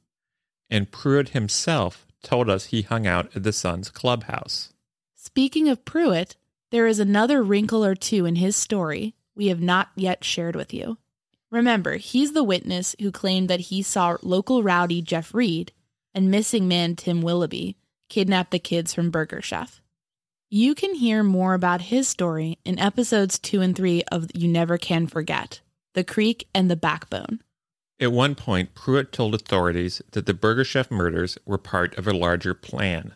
And 0.71 0.91
Pruitt 0.91 1.31
himself 1.31 2.07
told 2.23 2.49
us 2.49 2.67
he 2.67 2.83
hung 2.83 3.07
out 3.07 3.35
at 3.35 3.43
the 3.43 3.53
Sons 3.53 3.91
clubhouse. 3.91 4.73
Speaking 5.17 5.69
of 5.69 5.85
Pruitt, 5.85 6.37
there 6.71 6.87
is 6.87 6.99
another 6.99 7.43
wrinkle 7.43 7.85
or 7.85 7.95
two 7.95 8.27
in 8.27 8.37
his 8.37 8.57
story 8.57 9.15
we 9.35 9.49
have 9.49 9.61
not 9.61 9.89
yet 9.97 10.23
shared 10.23 10.55
with 10.55 10.73
you. 10.73 10.99
Remember, 11.51 11.97
he's 11.97 12.33
the 12.33 12.45
witness 12.45 12.95
who 13.01 13.11
claimed 13.11 13.49
that 13.49 13.61
he 13.61 13.83
saw 13.83 14.17
local 14.23 14.63
rowdy 14.63 15.03
Jeff 15.03 15.35
Reed 15.35 15.73
and 16.15 16.31
missing 16.31 16.69
man 16.69 16.95
Tim 16.95 17.23
Willoughby 17.23 17.77
kidnap 18.09 18.51
the 18.51 18.59
kids 18.59 18.93
from 18.93 19.11
Burger 19.11 19.41
Chef. 19.41 19.81
You 20.51 20.75
can 20.75 20.95
hear 20.95 21.23
more 21.23 21.55
about 21.55 21.81
his 21.83 22.09
story 22.09 22.59
in 22.65 22.79
episodes 22.79 23.39
2 23.39 23.61
and 23.61 23.77
3 23.77 24.03
of 24.11 24.31
You 24.35 24.49
Never 24.49 24.79
Can 24.79 25.07
Forget 25.07 25.61
The 25.95 26.05
Creek 26.05 26.49
and 26.55 26.71
the 26.71 26.77
Backbone. 26.77 27.41
At 28.01 28.13
one 28.13 28.35
point, 28.35 28.75
Pruitt 28.75 29.13
told 29.13 29.35
authorities 29.35 30.01
that 30.13 30.25
the 30.25 30.33
Burger 30.33 30.65
Chef 30.65 30.91
murders 30.91 31.37
were 31.45 31.59
part 31.59 31.97
of 31.99 32.09
a 32.09 32.17
larger 32.17 32.55
plan, 32.55 33.15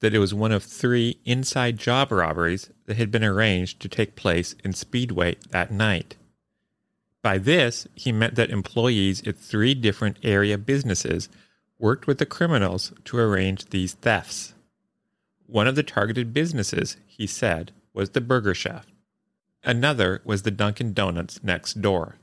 that 0.00 0.14
it 0.14 0.18
was 0.18 0.32
one 0.32 0.52
of 0.52 0.64
three 0.64 1.20
inside 1.26 1.76
job 1.76 2.10
robberies 2.10 2.70
that 2.86 2.96
had 2.96 3.10
been 3.10 3.22
arranged 3.22 3.78
to 3.80 3.88
take 3.88 4.16
place 4.16 4.54
in 4.64 4.72
Speedway 4.72 5.36
that 5.50 5.70
night. 5.70 6.16
By 7.22 7.36
this, 7.36 7.86
he 7.94 8.10
meant 8.10 8.36
that 8.36 8.48
employees 8.48 9.22
at 9.26 9.36
three 9.36 9.74
different 9.74 10.16
area 10.22 10.56
businesses 10.56 11.28
worked 11.78 12.06
with 12.06 12.16
the 12.16 12.24
criminals 12.24 12.94
to 13.04 13.18
arrange 13.18 13.66
these 13.66 13.92
thefts. 13.92 14.54
One 15.46 15.66
of 15.66 15.74
the 15.74 15.82
targeted 15.82 16.32
businesses, 16.32 16.96
he 17.06 17.26
said, 17.26 17.72
was 17.92 18.10
the 18.10 18.22
Burger 18.22 18.54
Chef. 18.54 18.86
Another 19.62 20.22
was 20.24 20.42
the 20.42 20.50
Dunkin' 20.50 20.94
Donuts 20.94 21.42
next 21.42 21.82
door. 21.82 22.16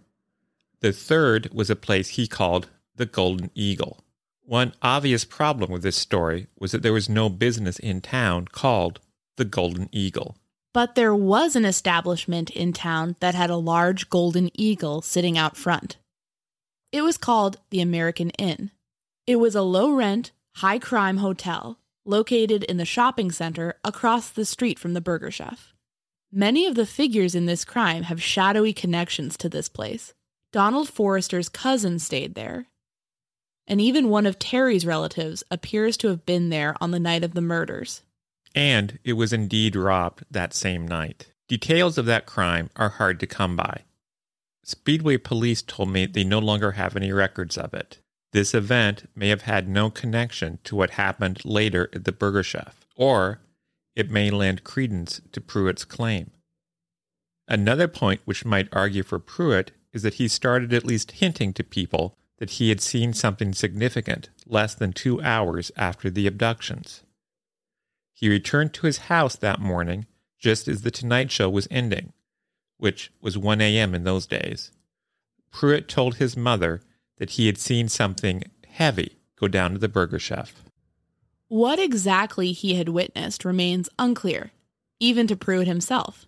The 0.81 0.91
third 0.91 1.49
was 1.53 1.69
a 1.69 1.75
place 1.75 2.09
he 2.09 2.27
called 2.27 2.69
the 2.95 3.05
Golden 3.05 3.49
Eagle. 3.55 4.03
One 4.41 4.73
obvious 4.81 5.25
problem 5.25 5.71
with 5.71 5.83
this 5.83 5.97
story 5.97 6.47
was 6.57 6.71
that 6.71 6.81
there 6.81 6.93
was 6.93 7.09
no 7.09 7.29
business 7.29 7.79
in 7.79 8.01
town 8.01 8.45
called 8.51 8.99
the 9.35 9.45
Golden 9.45 9.89
Eagle. 9.91 10.37
But 10.73 10.95
there 10.95 11.15
was 11.15 11.55
an 11.55 11.65
establishment 11.65 12.49
in 12.51 12.71
town 12.71 13.15
that 13.19 13.35
had 13.35 13.49
a 13.49 13.55
large 13.55 14.09
golden 14.09 14.49
eagle 14.53 15.01
sitting 15.01 15.37
out 15.37 15.57
front. 15.57 15.97
It 16.91 17.01
was 17.01 17.17
called 17.17 17.57
the 17.71 17.81
American 17.81 18.29
Inn. 18.31 18.71
It 19.25 19.37
was 19.37 19.55
a 19.55 19.61
low 19.61 19.91
rent, 19.91 20.31
high 20.55 20.79
crime 20.79 21.17
hotel 21.17 21.79
located 22.05 22.63
in 22.63 22.77
the 22.77 22.85
shopping 22.85 23.31
center 23.31 23.75
across 23.83 24.29
the 24.29 24.45
street 24.45 24.79
from 24.79 24.93
the 24.93 25.01
Burger 25.01 25.29
Chef. 25.29 25.73
Many 26.31 26.65
of 26.65 26.75
the 26.75 26.85
figures 26.85 27.35
in 27.35 27.45
this 27.45 27.65
crime 27.65 28.03
have 28.03 28.21
shadowy 28.21 28.73
connections 28.73 29.35
to 29.37 29.49
this 29.49 29.67
place. 29.67 30.13
Donald 30.51 30.89
Forrester's 30.89 31.49
cousin 31.49 31.99
stayed 31.99 32.35
there. 32.35 32.67
And 33.67 33.81
even 33.81 34.09
one 34.09 34.25
of 34.25 34.39
Terry's 34.39 34.85
relatives 34.85 35.43
appears 35.51 35.97
to 35.97 36.07
have 36.07 36.25
been 36.25 36.49
there 36.49 36.75
on 36.79 36.91
the 36.91 36.99
night 36.99 37.23
of 37.23 37.33
the 37.33 37.41
murders. 37.41 38.01
And 38.55 38.97
it 39.03 39.13
was 39.13 39.33
indeed 39.33 39.75
robbed 39.75 40.23
that 40.31 40.53
same 40.53 40.87
night. 40.87 41.33
Details 41.49 41.97
of 41.97 42.05
that 42.05 42.25
crime 42.25 42.69
are 42.75 42.89
hard 42.89 43.19
to 43.19 43.27
come 43.27 43.55
by. 43.55 43.83
Speedway 44.63 45.17
police 45.17 45.61
told 45.61 45.89
me 45.89 46.05
they 46.05 46.23
no 46.23 46.39
longer 46.39 46.71
have 46.71 46.95
any 46.95 47.11
records 47.11 47.57
of 47.57 47.73
it. 47.73 47.99
This 48.33 48.53
event 48.53 49.09
may 49.15 49.29
have 49.29 49.43
had 49.43 49.69
no 49.69 49.89
connection 49.89 50.59
to 50.65 50.75
what 50.75 50.91
happened 50.91 51.45
later 51.45 51.89
at 51.93 52.03
the 52.03 52.11
Burger 52.11 52.43
Chef, 52.43 52.85
or 52.95 53.39
it 53.95 54.11
may 54.11 54.29
lend 54.29 54.63
credence 54.63 55.21
to 55.31 55.39
Pruitt's 55.39 55.85
claim. 55.85 56.31
Another 57.47 57.87
point 57.87 58.21
which 58.25 58.43
might 58.43 58.67
argue 58.73 59.03
for 59.03 59.19
Pruitt 59.19 59.71
is 59.97 60.03
that 60.03 60.15
he 60.15 60.27
started 60.27 60.71
at 60.73 60.85
least 60.85 61.13
hinting 61.13 61.53
to 61.53 61.63
people 61.63 62.15
that 62.37 62.51
he 62.51 62.69
had 62.69 62.79
seen 62.79 63.13
something 63.13 63.51
significant 63.51 64.29
less 64.45 64.75
than 64.75 64.93
two 64.93 65.19
hours 65.23 65.71
after 65.75 66.11
the 66.11 66.27
abductions. 66.27 67.01
He 68.13 68.29
returned 68.29 68.75
to 68.75 68.85
his 68.85 69.09
house 69.09 69.35
that 69.35 69.59
morning 69.59 70.05
just 70.37 70.67
as 70.67 70.83
the 70.83 70.91
Tonight 70.91 71.31
Show 71.31 71.49
was 71.49 71.67
ending, 71.71 72.13
which 72.77 73.11
was 73.21 73.39
1 73.39 73.59
a.m. 73.59 73.95
in 73.95 74.03
those 74.03 74.27
days. 74.27 74.71
Pruitt 75.51 75.87
told 75.87 76.15
his 76.15 76.37
mother 76.37 76.81
that 77.17 77.31
he 77.31 77.47
had 77.47 77.57
seen 77.57 77.89
something 77.89 78.43
heavy 78.67 79.17
go 79.35 79.47
down 79.47 79.73
to 79.73 79.79
the 79.79 79.89
Burger 79.89 80.19
Chef. 80.19 80.63
What 81.47 81.79
exactly 81.79 82.51
he 82.51 82.75
had 82.75 82.89
witnessed 82.89 83.43
remains 83.43 83.89
unclear, 83.97 84.51
even 84.99 85.25
to 85.25 85.35
Pruitt 85.35 85.67
himself. 85.67 86.27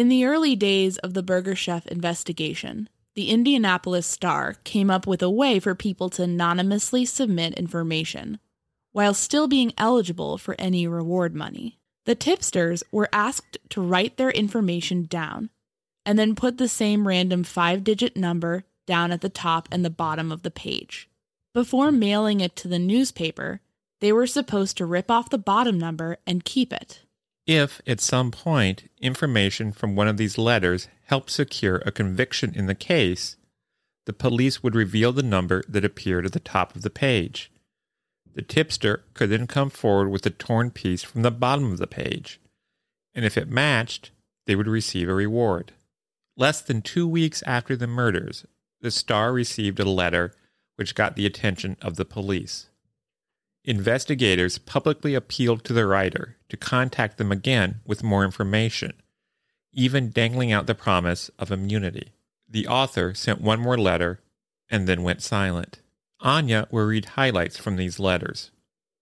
In 0.00 0.08
the 0.08 0.24
early 0.24 0.56
days 0.56 0.96
of 0.96 1.12
the 1.12 1.22
Burger 1.22 1.54
Chef 1.54 1.86
investigation, 1.88 2.88
the 3.16 3.28
Indianapolis 3.28 4.06
Star 4.06 4.54
came 4.64 4.88
up 4.90 5.06
with 5.06 5.20
a 5.20 5.28
way 5.28 5.60
for 5.60 5.74
people 5.74 6.08
to 6.08 6.22
anonymously 6.22 7.04
submit 7.04 7.52
information, 7.58 8.38
while 8.92 9.12
still 9.12 9.46
being 9.46 9.74
eligible 9.76 10.38
for 10.38 10.56
any 10.58 10.86
reward 10.86 11.34
money. 11.34 11.78
The 12.06 12.14
tipsters 12.14 12.82
were 12.90 13.10
asked 13.12 13.58
to 13.68 13.82
write 13.82 14.16
their 14.16 14.30
information 14.30 15.04
down 15.04 15.50
and 16.06 16.18
then 16.18 16.34
put 16.34 16.56
the 16.56 16.66
same 16.66 17.06
random 17.06 17.44
five 17.44 17.84
digit 17.84 18.16
number 18.16 18.64
down 18.86 19.12
at 19.12 19.20
the 19.20 19.28
top 19.28 19.68
and 19.70 19.84
the 19.84 19.90
bottom 19.90 20.32
of 20.32 20.44
the 20.44 20.50
page. 20.50 21.10
Before 21.52 21.92
mailing 21.92 22.40
it 22.40 22.56
to 22.56 22.68
the 22.68 22.78
newspaper, 22.78 23.60
they 24.00 24.12
were 24.12 24.26
supposed 24.26 24.78
to 24.78 24.86
rip 24.86 25.10
off 25.10 25.28
the 25.28 25.36
bottom 25.36 25.78
number 25.78 26.16
and 26.26 26.42
keep 26.42 26.72
it. 26.72 27.02
If, 27.46 27.80
at 27.86 28.00
some 28.00 28.30
point, 28.30 28.90
information 29.00 29.72
from 29.72 29.96
one 29.96 30.08
of 30.08 30.16
these 30.16 30.38
letters 30.38 30.88
helped 31.04 31.30
secure 31.30 31.82
a 31.84 31.92
conviction 31.92 32.54
in 32.54 32.66
the 32.66 32.74
case, 32.74 33.36
the 34.06 34.12
police 34.12 34.62
would 34.62 34.74
reveal 34.74 35.12
the 35.12 35.22
number 35.22 35.62
that 35.68 35.84
appeared 35.84 36.26
at 36.26 36.32
the 36.32 36.40
top 36.40 36.74
of 36.74 36.82
the 36.82 36.90
page. 36.90 37.50
The 38.34 38.42
tipster 38.42 39.04
could 39.14 39.30
then 39.30 39.46
come 39.46 39.70
forward 39.70 40.10
with 40.10 40.24
a 40.26 40.30
torn 40.30 40.70
piece 40.70 41.02
from 41.02 41.22
the 41.22 41.30
bottom 41.30 41.72
of 41.72 41.78
the 41.78 41.86
page, 41.86 42.40
and 43.14 43.24
if 43.24 43.36
it 43.36 43.48
matched, 43.48 44.12
they 44.46 44.54
would 44.54 44.68
receive 44.68 45.08
a 45.08 45.14
reward. 45.14 45.72
Less 46.36 46.62
than 46.62 46.80
two 46.80 47.06
weeks 47.06 47.42
after 47.46 47.76
the 47.76 47.86
murders, 47.86 48.46
the 48.80 48.90
Star 48.90 49.32
received 49.32 49.78
a 49.80 49.84
letter 49.84 50.32
which 50.76 50.94
got 50.94 51.16
the 51.16 51.26
attention 51.26 51.76
of 51.82 51.96
the 51.96 52.04
police. 52.04 52.69
Investigators 53.64 54.58
publicly 54.58 55.14
appealed 55.14 55.64
to 55.64 55.72
the 55.72 55.86
writer 55.86 56.36
to 56.48 56.56
contact 56.56 57.18
them 57.18 57.30
again 57.30 57.80
with 57.84 58.02
more 58.02 58.24
information, 58.24 58.94
even 59.72 60.10
dangling 60.10 60.50
out 60.50 60.66
the 60.66 60.74
promise 60.74 61.30
of 61.38 61.52
immunity. 61.52 62.12
The 62.48 62.66
author 62.66 63.12
sent 63.14 63.40
one 63.40 63.60
more 63.60 63.76
letter 63.78 64.20
and 64.70 64.88
then 64.88 65.02
went 65.02 65.22
silent. 65.22 65.80
Aine 66.24 66.66
will 66.70 66.86
read 66.86 67.04
highlights 67.04 67.58
from 67.58 67.76
these 67.76 67.98
letters. 67.98 68.50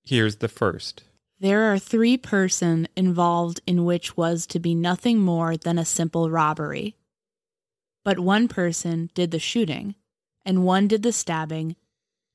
Here's 0.02 0.36
the 0.36 0.48
first. 0.48 1.04
There 1.40 1.72
are 1.72 1.78
three 1.78 2.16
person 2.16 2.88
involved 2.96 3.60
in 3.64 3.84
which 3.84 4.16
was 4.16 4.46
to 4.48 4.58
be 4.58 4.74
nothing 4.74 5.20
more 5.20 5.56
than 5.56 5.78
a 5.78 5.84
simple 5.84 6.30
robbery. 6.30 6.96
But 8.04 8.18
one 8.18 8.48
person 8.48 9.10
did 9.14 9.30
the 9.30 9.38
shooting, 9.38 9.94
and 10.44 10.64
one 10.64 10.88
did 10.88 11.02
the 11.02 11.12
stabbing, 11.12 11.76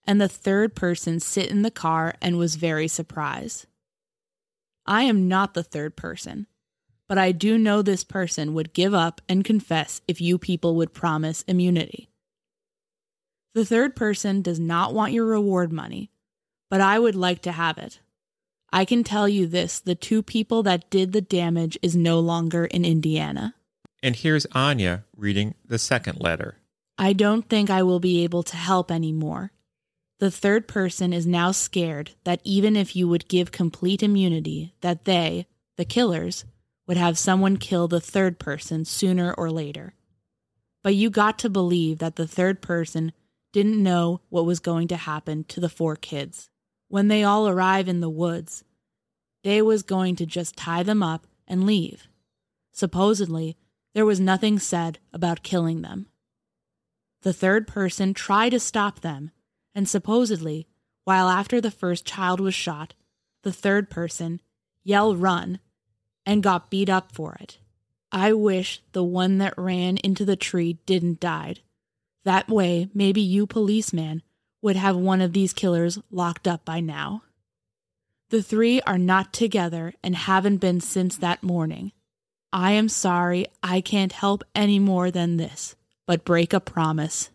and 0.06 0.20
the 0.20 0.28
third 0.28 0.76
person 0.76 1.20
sit 1.20 1.50
in 1.50 1.62
the 1.62 1.72
car 1.72 2.16
and 2.22 2.38
was 2.38 2.56
very 2.56 2.88
surprised. 2.88 3.66
I 4.86 5.04
am 5.04 5.28
not 5.28 5.54
the 5.54 5.64
third 5.64 5.96
person, 5.96 6.48
but 7.08 7.18
I 7.18 7.32
do 7.32 7.58
know 7.58 7.82
this 7.82 8.04
person 8.04 8.54
would 8.54 8.74
give 8.74 8.94
up 8.94 9.22
and 9.30 9.46
confess 9.46 10.02
if 10.08 10.20
you 10.20 10.38
people 10.38 10.76
would 10.76 10.94
promise 10.94 11.44
immunity. 11.44 12.10
The 13.54 13.66
third 13.66 13.96
person 13.96 14.42
does 14.42 14.60
not 14.60 14.94
want 14.94 15.14
your 15.14 15.26
reward 15.26 15.72
money, 15.72 16.12
but 16.70 16.82
I 16.82 16.98
would 17.00 17.16
like 17.16 17.42
to 17.44 17.52
have 17.52 17.78
it. 17.78 18.00
I 18.72 18.86
can 18.86 19.04
tell 19.04 19.30
you 19.30 19.46
this 19.46 19.80
the 19.80 19.94
two 19.94 20.24
people 20.24 20.64
that 20.64 20.90
did 20.90 21.12
the 21.12 21.22
damage 21.22 21.78
is 21.84 21.96
no 21.96 22.20
longer 22.20 22.66
in 22.66 22.84
Indiana. 22.84 23.54
And 24.02 24.16
here's 24.16 24.48
Aine 24.56 25.04
reading 25.16 25.54
the 25.66 25.78
second 25.78 26.20
letter. 26.20 26.58
I 26.98 27.14
don't 27.14 27.48
think 27.48 27.70
I 27.70 27.84
will 27.84 28.00
be 28.00 28.24
able 28.24 28.44
to 28.44 28.58
help 28.58 28.92
anymore. 28.92 29.52
The 30.20 30.32
third 30.32 30.68
person 30.68 31.12
is 31.12 31.26
now 31.26 31.52
scared 31.52 32.12
that 32.24 32.42
even 32.44 32.76
if 32.76 32.96
you 32.96 33.08
would 33.08 33.28
give 33.28 33.52
complete 33.52 34.04
immunity, 34.04 34.74
that 34.82 35.06
they, 35.06 35.48
the 35.78 35.86
killers, 35.86 36.46
would 36.88 36.98
have 36.98 37.18
someone 37.18 37.58
kill 37.58 37.88
the 37.88 38.02
third 38.02 38.40
person 38.40 38.86
sooner 38.86 39.34
or 39.34 39.50
later. 39.50 39.96
But 40.84 40.96
you 40.96 41.10
got 41.10 41.40
to 41.40 41.50
believe 41.50 42.00
that 42.00 42.16
the 42.16 42.28
third 42.28 42.62
person 42.62 43.14
didn't 43.54 43.82
know 43.82 44.22
what 44.30 44.46
was 44.46 44.60
going 44.60 44.88
to 44.90 44.98
happen 44.98 45.46
to 45.46 45.60
the 45.60 45.70
four 45.70 45.96
kids. 45.96 46.50
When 46.90 47.08
they 47.08 47.24
all 47.24 47.48
arrive 47.48 47.88
in 47.88 48.02
the 48.02 48.10
woods, 48.10 48.64
they 49.44 49.62
was 49.62 49.84
going 49.84 50.16
to 50.18 50.26
just 50.26 50.56
tie 50.56 50.84
them 50.84 51.02
up 51.02 51.28
and 51.48 51.66
leave. 51.66 52.08
Supposedly, 52.72 53.58
there 53.94 54.06
was 54.06 54.20
nothing 54.20 54.60
said 54.60 55.00
about 55.14 55.44
killing 55.44 55.82
them. 55.82 56.08
The 57.22 57.34
third 57.34 57.68
person 57.68 58.14
tried 58.14 58.50
to 58.50 58.60
stop 58.60 59.00
them, 59.00 59.32
and 59.76 59.88
supposedly, 59.88 60.68
while 61.04 61.30
after 61.30 61.60
the 61.60 61.72
first 61.72 62.06
child 62.06 62.40
was 62.40 62.54
shot, 62.54 62.94
the 63.44 63.52
third 63.52 63.90
person 63.90 64.42
yelled 64.84 65.22
run 65.22 65.60
and 66.26 66.44
got 66.44 66.70
beat 66.70 66.90
up 66.90 67.12
for 67.12 67.36
it. 67.40 67.58
I 68.12 68.34
wish 68.34 68.82
the 68.92 69.04
one 69.04 69.40
that 69.40 69.58
ran 69.58 69.98
into 69.98 70.24
the 70.24 70.36
tree 70.36 70.78
didn't 70.86 71.20
died. 71.20 71.62
That 72.24 72.48
way, 72.48 72.90
maybe 72.94 73.22
you 73.22 73.46
policeman 73.46 74.22
would 74.62 74.76
have 74.76 74.96
one 74.96 75.20
of 75.20 75.34
these 75.34 75.52
killers 75.52 76.00
locked 76.10 76.48
up 76.48 76.64
by 76.64 76.80
now. 76.80 77.24
The 78.30 78.42
three 78.42 78.82
are 78.82 78.98
not 78.98 79.34
together 79.34 79.94
and 80.02 80.16
haven't 80.16 80.58
been 80.58 80.80
since 80.80 81.18
that 81.18 81.44
morning. 81.44 81.92
I 82.54 82.72
am 82.72 82.88
sorry 82.88 83.48
I 83.62 83.82
can't 83.82 84.12
help 84.12 84.44
any 84.56 84.80
more 84.80 85.12
than 85.12 85.38
this, 85.38 85.76
but 86.06 86.24
break 86.24 86.54
a 86.54 86.60
promise. 86.60 87.30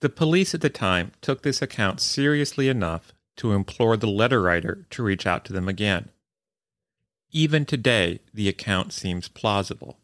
The 0.00 0.08
police 0.08 0.54
at 0.54 0.62
the 0.62 0.70
time 0.70 1.12
took 1.20 1.42
this 1.42 1.60
account 1.60 2.00
seriously 2.00 2.68
enough 2.68 3.12
to 3.36 3.52
implore 3.52 3.96
the 3.96 4.08
letter 4.08 4.40
writer 4.40 4.86
to 4.90 5.02
reach 5.02 5.26
out 5.26 5.44
to 5.44 5.52
them 5.52 5.68
again. 5.68 6.08
Even 7.32 7.64
today, 7.64 8.20
the 8.32 8.48
account 8.48 8.92
seems 8.92 9.28
plausible. 9.28 9.98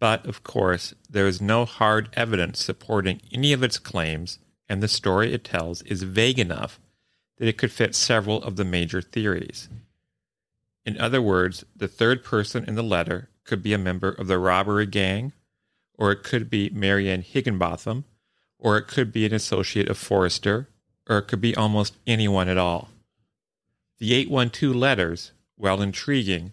But, 0.00 0.26
of 0.26 0.42
course, 0.42 0.94
there 1.08 1.26
is 1.26 1.40
no 1.40 1.64
hard 1.64 2.08
evidence 2.14 2.64
supporting 2.64 3.20
any 3.30 3.52
of 3.52 3.62
its 3.62 3.78
claims, 3.78 4.38
and 4.68 4.82
the 4.82 4.88
story 4.88 5.32
it 5.32 5.44
tells 5.44 5.82
is 5.82 6.02
vague 6.02 6.38
enough 6.38 6.80
that 7.36 7.48
it 7.48 7.58
could 7.58 7.70
fit 7.70 7.94
several 7.94 8.42
of 8.42 8.56
the 8.56 8.64
major 8.64 9.00
theories. 9.00 9.68
In 10.84 10.98
other 10.98 11.22
words, 11.22 11.64
the 11.76 11.86
third 11.86 12.24
person 12.24 12.64
in 12.64 12.74
the 12.74 12.82
letter 12.82 13.28
could 13.44 13.62
be 13.62 13.72
a 13.72 13.78
member 13.78 14.08
of 14.08 14.26
the 14.26 14.38
robbery 14.38 14.86
gang, 14.86 15.32
or 15.96 16.10
it 16.10 16.24
could 16.24 16.50
be 16.50 16.70
Marianne 16.70 17.22
Higginbotham, 17.22 18.04
or 18.62 18.78
it 18.78 18.86
could 18.86 19.12
be 19.12 19.26
an 19.26 19.34
associate 19.34 19.88
of 19.88 19.98
Forrester, 19.98 20.68
or 21.10 21.18
it 21.18 21.22
could 21.28 21.40
be 21.40 21.54
almost 21.54 21.96
anyone 22.06 22.48
at 22.48 22.56
all. 22.56 22.88
The 23.98 24.14
812 24.14 24.74
letters, 24.74 25.32
while 25.56 25.82
intriguing, 25.82 26.52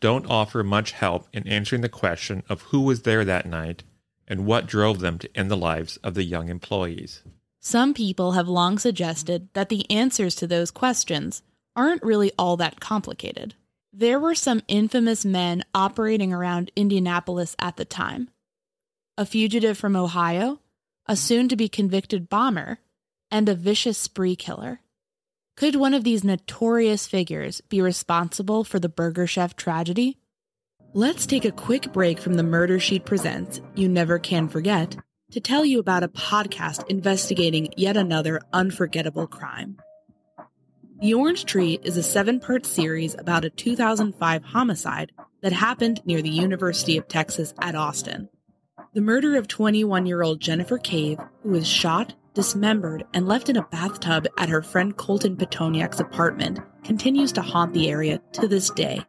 don't 0.00 0.30
offer 0.30 0.62
much 0.62 0.92
help 0.92 1.26
in 1.32 1.46
answering 1.48 1.82
the 1.82 1.88
question 1.88 2.44
of 2.48 2.62
who 2.62 2.82
was 2.82 3.02
there 3.02 3.24
that 3.24 3.44
night 3.44 3.82
and 4.28 4.46
what 4.46 4.66
drove 4.66 5.00
them 5.00 5.18
to 5.18 5.36
end 5.36 5.50
the 5.50 5.56
lives 5.56 5.96
of 5.98 6.14
the 6.14 6.22
young 6.22 6.48
employees. 6.48 7.22
Some 7.58 7.92
people 7.92 8.32
have 8.32 8.48
long 8.48 8.78
suggested 8.78 9.48
that 9.54 9.68
the 9.68 9.90
answers 9.90 10.36
to 10.36 10.46
those 10.46 10.70
questions 10.70 11.42
aren't 11.74 12.04
really 12.04 12.30
all 12.38 12.56
that 12.58 12.78
complicated. 12.78 13.54
There 13.92 14.20
were 14.20 14.36
some 14.36 14.62
infamous 14.68 15.24
men 15.24 15.64
operating 15.74 16.32
around 16.32 16.70
Indianapolis 16.76 17.56
at 17.58 17.76
the 17.76 17.84
time 17.84 18.30
a 19.16 19.26
fugitive 19.26 19.76
from 19.76 19.96
Ohio, 19.96 20.60
a 21.08 21.16
soon 21.16 21.48
to 21.48 21.56
be 21.56 21.68
convicted 21.68 22.28
bomber, 22.28 22.80
and 23.30 23.48
a 23.48 23.54
vicious 23.54 23.96
spree 23.96 24.36
killer. 24.36 24.80
Could 25.56 25.74
one 25.74 25.94
of 25.94 26.04
these 26.04 26.22
notorious 26.22 27.06
figures 27.06 27.60
be 27.62 27.80
responsible 27.80 28.62
for 28.62 28.78
the 28.78 28.88
Burger 28.88 29.26
Chef 29.26 29.56
tragedy? 29.56 30.18
Let's 30.92 31.26
take 31.26 31.44
a 31.44 31.50
quick 31.50 31.92
break 31.92 32.20
from 32.20 32.34
the 32.34 32.42
Murder 32.42 32.78
Sheet 32.78 33.04
Presents 33.04 33.60
You 33.74 33.88
Never 33.88 34.18
Can 34.18 34.48
Forget 34.48 34.96
to 35.32 35.40
tell 35.40 35.64
you 35.64 35.78
about 35.78 36.02
a 36.02 36.08
podcast 36.08 36.86
investigating 36.88 37.72
yet 37.76 37.96
another 37.96 38.40
unforgettable 38.52 39.26
crime. 39.26 39.78
The 41.00 41.14
Orange 41.14 41.44
Tree 41.44 41.78
is 41.82 41.96
a 41.96 42.02
seven 42.02 42.40
part 42.40 42.64
series 42.64 43.14
about 43.18 43.44
a 43.44 43.50
2005 43.50 44.44
homicide 44.44 45.12
that 45.42 45.52
happened 45.52 46.00
near 46.04 46.22
the 46.22 46.28
University 46.28 46.96
of 46.96 47.08
Texas 47.08 47.52
at 47.60 47.74
Austin. 47.74 48.28
The 48.94 49.02
murder 49.02 49.36
of 49.36 49.48
21 49.48 50.06
year 50.06 50.22
old 50.22 50.40
Jennifer 50.40 50.78
Cave, 50.78 51.18
who 51.42 51.50
was 51.50 51.68
shot, 51.68 52.14
dismembered, 52.32 53.04
and 53.12 53.28
left 53.28 53.50
in 53.50 53.56
a 53.58 53.66
bathtub 53.66 54.26
at 54.38 54.48
her 54.48 54.62
friend 54.62 54.96
Colton 54.96 55.36
Pitonyak's 55.36 56.00
apartment, 56.00 56.60
continues 56.84 57.30
to 57.32 57.42
haunt 57.42 57.74
the 57.74 57.90
area 57.90 58.18
to 58.32 58.48
this 58.48 58.70
day. 58.70 59.04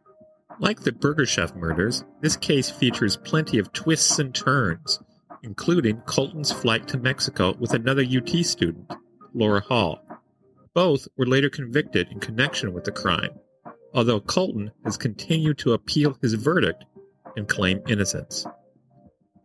Like 0.58 0.80
the 0.80 0.92
Burger 0.92 1.24
Chef 1.24 1.54
murders, 1.54 2.04
this 2.20 2.36
case 2.36 2.68
features 2.68 3.16
plenty 3.16 3.58
of 3.58 3.72
twists 3.72 4.18
and 4.18 4.34
turns, 4.34 5.00
including 5.42 6.02
Colton's 6.02 6.52
flight 6.52 6.86
to 6.88 6.98
Mexico 6.98 7.54
with 7.58 7.72
another 7.72 8.02
UT 8.02 8.28
student, 8.44 8.92
Laura 9.32 9.60
Hall. 9.60 10.04
Both 10.74 11.08
were 11.16 11.26
later 11.26 11.48
convicted 11.48 12.08
in 12.10 12.20
connection 12.20 12.74
with 12.74 12.84
the 12.84 12.92
crime, 12.92 13.30
although 13.94 14.20
Colton 14.20 14.72
has 14.84 14.98
continued 14.98 15.56
to 15.58 15.72
appeal 15.72 16.18
his 16.20 16.34
verdict 16.34 16.84
and 17.34 17.48
claim 17.48 17.80
innocence. 17.88 18.46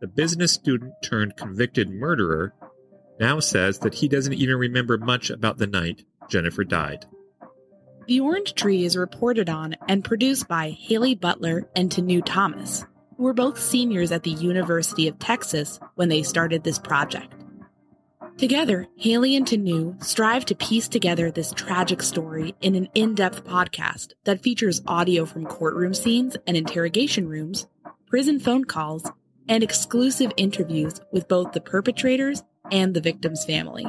The 0.06 0.12
business 0.12 0.52
student 0.52 0.92
turned 1.02 1.36
convicted 1.36 1.90
murderer 1.90 2.54
now 3.18 3.40
says 3.40 3.80
that 3.80 3.94
he 3.94 4.06
doesn't 4.06 4.34
even 4.34 4.54
remember 4.54 4.98
much 4.98 5.30
about 5.30 5.58
the 5.58 5.66
night 5.66 6.04
Jennifer 6.28 6.62
died. 6.62 7.06
The 8.06 8.20
Orange 8.20 8.54
Tree 8.54 8.84
is 8.84 8.96
reported 8.96 9.50
on 9.50 9.74
and 9.88 10.04
produced 10.04 10.46
by 10.46 10.70
Haley 10.70 11.16
Butler 11.16 11.68
and 11.74 11.90
Tanu 11.90 12.22
Thomas, 12.24 12.86
who 13.16 13.24
were 13.24 13.32
both 13.32 13.58
seniors 13.58 14.12
at 14.12 14.22
the 14.22 14.30
University 14.30 15.08
of 15.08 15.18
Texas 15.18 15.80
when 15.96 16.08
they 16.08 16.22
started 16.22 16.62
this 16.62 16.78
project. 16.78 17.34
Together, 18.38 18.86
Haley 18.96 19.34
and 19.34 19.44
Tanu 19.44 20.00
strive 20.04 20.44
to 20.44 20.54
piece 20.54 20.86
together 20.86 21.32
this 21.32 21.50
tragic 21.50 22.00
story 22.00 22.54
in 22.60 22.76
an 22.76 22.88
in 22.94 23.16
depth 23.16 23.42
podcast 23.42 24.12
that 24.22 24.40
features 24.40 24.82
audio 24.86 25.24
from 25.24 25.46
courtroom 25.46 25.94
scenes 25.94 26.36
and 26.46 26.56
interrogation 26.56 27.26
rooms, 27.26 27.66
prison 28.06 28.38
phone 28.38 28.64
calls, 28.64 29.10
and 29.48 29.62
exclusive 29.62 30.32
interviews 30.36 31.00
with 31.12 31.28
both 31.28 31.52
the 31.52 31.60
perpetrators 31.60 32.42
and 32.70 32.94
the 32.94 33.00
victim's 33.00 33.44
family. 33.44 33.86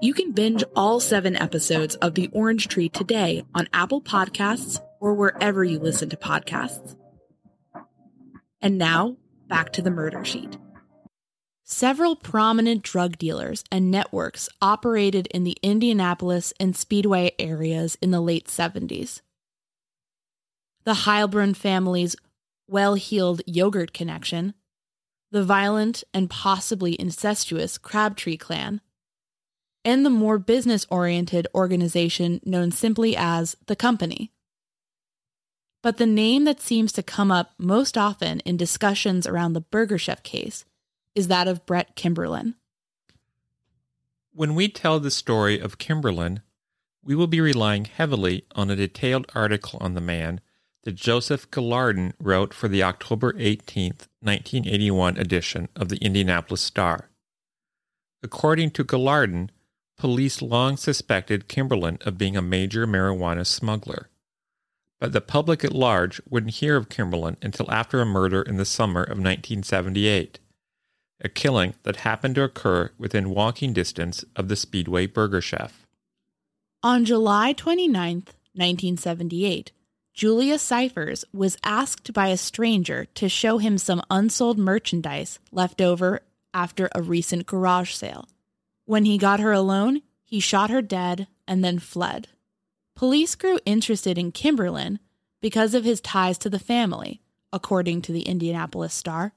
You 0.00 0.12
can 0.12 0.32
binge 0.32 0.62
all 0.74 1.00
seven 1.00 1.36
episodes 1.36 1.94
of 1.96 2.14
The 2.14 2.28
Orange 2.32 2.68
Tree 2.68 2.88
today 2.88 3.44
on 3.54 3.68
Apple 3.72 4.02
Podcasts 4.02 4.78
or 5.00 5.14
wherever 5.14 5.64
you 5.64 5.78
listen 5.78 6.10
to 6.10 6.16
podcasts. 6.16 6.96
And 8.60 8.78
now, 8.78 9.16
back 9.48 9.72
to 9.74 9.82
the 9.82 9.90
murder 9.90 10.24
sheet. 10.24 10.58
Several 11.64 12.14
prominent 12.14 12.82
drug 12.82 13.18
dealers 13.18 13.64
and 13.72 13.90
networks 13.90 14.48
operated 14.62 15.26
in 15.28 15.44
the 15.44 15.56
Indianapolis 15.62 16.52
and 16.60 16.76
Speedway 16.76 17.32
areas 17.38 17.98
in 18.00 18.12
the 18.12 18.20
late 18.20 18.46
70s. 18.46 19.20
The 20.84 20.92
Heilbrunn 20.92 21.56
family's 21.56 22.14
well 22.68 22.94
heeled 22.94 23.42
yogurt 23.46 23.92
connection, 23.92 24.54
the 25.36 25.44
violent 25.44 26.02
and 26.14 26.30
possibly 26.30 26.98
incestuous 26.98 27.76
Crabtree 27.76 28.38
clan, 28.38 28.80
and 29.84 30.02
the 30.02 30.08
more 30.08 30.38
business 30.38 30.86
oriented 30.88 31.46
organization 31.54 32.40
known 32.46 32.72
simply 32.72 33.14
as 33.14 33.54
the 33.66 33.76
Company. 33.76 34.32
But 35.82 35.98
the 35.98 36.06
name 36.06 36.44
that 36.44 36.62
seems 36.62 36.90
to 36.92 37.02
come 37.02 37.30
up 37.30 37.50
most 37.58 37.98
often 37.98 38.40
in 38.40 38.56
discussions 38.56 39.26
around 39.26 39.52
the 39.52 39.60
Burger 39.60 39.98
Chef 39.98 40.22
case 40.22 40.64
is 41.14 41.28
that 41.28 41.48
of 41.48 41.66
Brett 41.66 41.94
Kimberlin. 41.96 42.54
When 44.32 44.54
we 44.54 44.68
tell 44.68 45.00
the 45.00 45.10
story 45.10 45.60
of 45.60 45.76
Kimberlin, 45.76 46.40
we 47.04 47.14
will 47.14 47.26
be 47.26 47.42
relying 47.42 47.84
heavily 47.84 48.46
on 48.52 48.70
a 48.70 48.76
detailed 48.76 49.30
article 49.34 49.78
on 49.82 49.92
the 49.92 50.00
man 50.00 50.40
that 50.86 50.94
Joseph 50.94 51.50
Gelarden 51.50 52.12
wrote 52.20 52.54
for 52.54 52.68
the 52.68 52.82
October 52.82 53.34
18, 53.36 53.92
1981 54.20 55.16
edition 55.18 55.68
of 55.74 55.88
the 55.88 55.98
Indianapolis 55.98 56.60
Star. 56.60 57.10
According 58.22 58.70
to 58.70 58.84
Gallardon, 58.84 59.50
Police 59.96 60.42
long 60.42 60.76
suspected 60.76 61.48
Kimberlin 61.48 61.98
of 62.04 62.18
being 62.18 62.36
a 62.36 62.42
major 62.42 62.86
marijuana 62.86 63.46
smuggler. 63.46 64.10
But 65.00 65.12
the 65.12 65.20
public 65.20 65.64
at 65.64 65.72
large 65.72 66.20
wouldn't 66.28 66.54
hear 66.56 66.76
of 66.76 66.88
Kimberlin 66.88 67.38
until 67.40 67.70
after 67.70 68.00
a 68.00 68.06
murder 68.06 68.42
in 68.42 68.56
the 68.56 68.64
summer 68.64 69.02
of 69.02 69.18
1978, 69.18 70.38
a 71.22 71.28
killing 71.28 71.74
that 71.82 71.96
happened 71.96 72.34
to 72.34 72.42
occur 72.42 72.92
within 72.98 73.30
walking 73.30 73.72
distance 73.72 74.24
of 74.36 74.48
the 74.48 74.56
Speedway 74.56 75.06
Burger 75.06 75.40
Chef. 75.40 75.86
On 76.82 77.04
July 77.04 77.54
29, 77.54 78.14
1978, 78.52 79.72
Julia 80.16 80.58
Scyphers 80.58 81.26
was 81.34 81.58
asked 81.62 82.14
by 82.14 82.28
a 82.28 82.38
stranger 82.38 83.04
to 83.16 83.28
show 83.28 83.58
him 83.58 83.76
some 83.76 84.00
unsold 84.10 84.56
merchandise 84.56 85.38
left 85.52 85.82
over 85.82 86.22
after 86.54 86.88
a 86.94 87.02
recent 87.02 87.44
garage 87.44 87.92
sale. 87.92 88.26
When 88.86 89.04
he 89.04 89.18
got 89.18 89.40
her 89.40 89.52
alone, 89.52 90.00
he 90.24 90.40
shot 90.40 90.70
her 90.70 90.80
dead 90.80 91.26
and 91.46 91.62
then 91.62 91.78
fled. 91.78 92.28
Police 92.94 93.34
grew 93.34 93.58
interested 93.66 94.16
in 94.16 94.32
Kimberlin 94.32 95.00
because 95.42 95.74
of 95.74 95.84
his 95.84 96.00
ties 96.00 96.38
to 96.38 96.48
the 96.48 96.58
family, 96.58 97.20
according 97.52 98.00
to 98.00 98.12
the 98.12 98.22
Indianapolis 98.22 98.94
Star. 98.94 99.34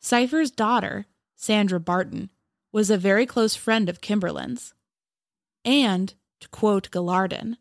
Scyphers' 0.00 0.50
daughter, 0.50 1.04
Sandra 1.36 1.78
Barton, 1.78 2.30
was 2.72 2.88
a 2.88 2.96
very 2.96 3.26
close 3.26 3.56
friend 3.56 3.90
of 3.90 4.00
Kimberlin's. 4.00 4.72
And, 5.66 6.14
to 6.40 6.48
quote 6.48 6.90
Gelarden, 6.90 7.58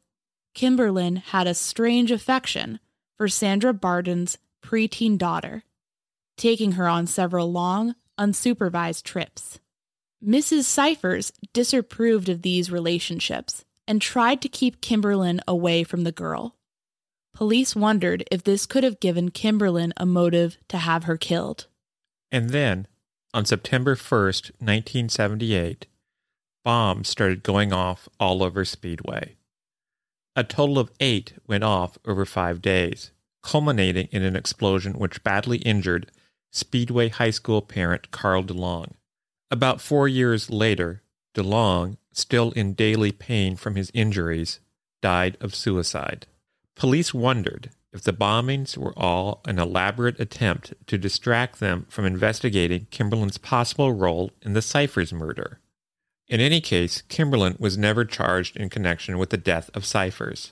Kimberlin 0.53 1.17
had 1.17 1.47
a 1.47 1.53
strange 1.53 2.11
affection 2.11 2.79
for 3.17 3.27
Sandra 3.27 3.73
Barton's 3.73 4.37
preteen 4.63 5.17
daughter, 5.17 5.63
taking 6.37 6.73
her 6.73 6.87
on 6.87 7.07
several 7.07 7.51
long, 7.51 7.95
unsupervised 8.19 9.03
trips. 9.03 9.59
Mrs. 10.23 10.63
Scyphers 10.63 11.33
disapproved 11.51 12.29
of 12.29 12.43
these 12.43 12.71
relationships 12.71 13.65
and 13.87 14.01
tried 14.01 14.41
to 14.41 14.49
keep 14.49 14.81
Kimberlin 14.81 15.41
away 15.47 15.83
from 15.83 16.03
the 16.03 16.11
girl. 16.11 16.55
Police 17.33 17.75
wondered 17.75 18.23
if 18.31 18.43
this 18.43 18.65
could 18.65 18.83
have 18.83 18.99
given 18.99 19.31
Kimberlin 19.31 19.91
a 19.97 20.05
motive 20.05 20.57
to 20.69 20.77
have 20.77 21.05
her 21.05 21.17
killed. 21.17 21.67
And 22.31 22.51
then, 22.51 22.87
on 23.33 23.45
September 23.45 23.95
1st, 23.95 24.51
1978, 24.59 25.87
bombs 26.63 27.09
started 27.09 27.43
going 27.43 27.73
off 27.73 28.07
all 28.19 28.43
over 28.43 28.63
Speedway. 28.63 29.35
A 30.35 30.43
total 30.43 30.79
of 30.79 30.91
eight 30.99 31.33
went 31.45 31.63
off 31.63 31.97
over 32.05 32.25
five 32.25 32.61
days, 32.61 33.11
culminating 33.43 34.07
in 34.11 34.23
an 34.23 34.35
explosion 34.35 34.93
which 34.93 35.23
badly 35.23 35.57
injured 35.59 36.11
Speedway 36.51 37.09
High 37.09 37.29
School 37.29 37.61
parent 37.61 38.09
Carl 38.09 38.43
DeLong. 38.43 38.93
About 39.51 39.81
four 39.81 40.07
years 40.07 40.49
later, 40.49 41.03
DeLong, 41.35 41.97
still 42.11 42.51
in 42.51 42.73
daily 42.73 43.11
pain 43.11 43.55
from 43.55 43.75
his 43.75 43.91
injuries, 43.93 44.59
died 45.01 45.37
of 45.39 45.53
suicide. 45.53 46.25
Police 46.75 47.13
wondered 47.13 47.69
if 47.91 48.01
the 48.01 48.13
bombings 48.13 48.75
were 48.75 48.97
all 48.97 49.41
an 49.45 49.59
elaborate 49.59 50.19
attempt 50.19 50.73
to 50.87 50.97
distract 50.97 51.59
them 51.59 51.85
from 51.89 52.05
investigating 52.05 52.87
Kimberlin's 52.89 53.37
possible 53.37 53.93
role 53.93 54.31
in 54.41 54.53
the 54.53 54.61
Scyphers' 54.63 55.13
murder. 55.13 55.59
In 56.33 56.39
any 56.39 56.61
case, 56.61 57.03
Kimberlin 57.09 57.57
was 57.59 57.77
never 57.77 58.05
charged 58.05 58.57
in 58.57 58.71
connection 58.71 59.19
with 59.19 59.29
the 59.29 59.37
death 59.37 59.69
of 59.75 59.85
Scyphers. 59.85 60.51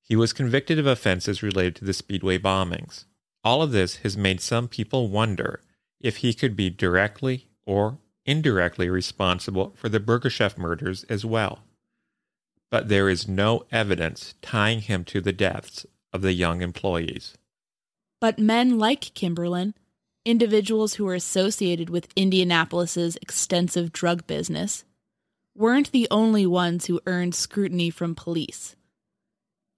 He 0.00 0.14
was 0.14 0.32
convicted 0.32 0.78
of 0.78 0.86
offenses 0.86 1.42
related 1.42 1.74
to 1.74 1.84
the 1.84 1.92
Speedway 1.92 2.38
bombings. 2.38 3.04
All 3.42 3.60
of 3.60 3.72
this 3.72 3.96
has 4.04 4.16
made 4.16 4.40
some 4.40 4.68
people 4.68 5.08
wonder 5.08 5.62
if 6.00 6.18
he 6.18 6.32
could 6.32 6.54
be 6.54 6.70
directly 6.70 7.48
or 7.66 7.98
indirectly 8.24 8.88
responsible 8.88 9.72
for 9.74 9.88
the 9.88 9.98
Burgerchef 9.98 10.56
murders 10.56 11.02
as 11.08 11.24
well. 11.24 11.64
But 12.70 12.88
there 12.88 13.08
is 13.08 13.26
no 13.26 13.64
evidence 13.72 14.36
tying 14.42 14.82
him 14.82 15.02
to 15.06 15.20
the 15.20 15.32
deaths 15.32 15.84
of 16.12 16.22
the 16.22 16.34
young 16.34 16.62
employees. 16.62 17.36
But 18.20 18.38
men 18.38 18.78
like 18.78 19.12
Kimberlin, 19.14 19.74
individuals 20.24 20.94
who 20.94 21.04
were 21.04 21.14
associated 21.14 21.90
with 21.90 22.08
Indianapolis's 22.16 23.16
extensive 23.16 23.92
drug 23.92 24.26
business, 24.26 24.84
weren't 25.54 25.92
the 25.92 26.08
only 26.10 26.46
ones 26.46 26.86
who 26.86 27.00
earned 27.06 27.34
scrutiny 27.34 27.90
from 27.90 28.14
police. 28.14 28.74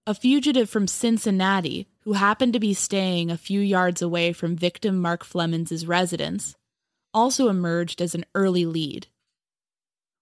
A 0.06 0.14
fugitive 0.14 0.70
from 0.70 0.86
Cincinnati 0.86 1.88
who 2.00 2.12
happened 2.12 2.52
to 2.52 2.60
be 2.60 2.72
staying 2.72 3.30
a 3.30 3.36
few 3.36 3.60
yards 3.60 4.00
away 4.00 4.32
from 4.32 4.56
victim 4.56 4.98
Mark 4.98 5.24
Flemmonds' 5.24 5.86
residence 5.86 6.54
also 7.12 7.48
emerged 7.48 8.00
as 8.00 8.14
an 8.14 8.24
early 8.34 8.64
lead. 8.66 9.08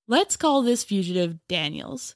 Let's 0.07 0.37
call 0.37 0.63
this 0.63 0.85
fugitive 0.85 1.39
Daniels. 1.49 2.15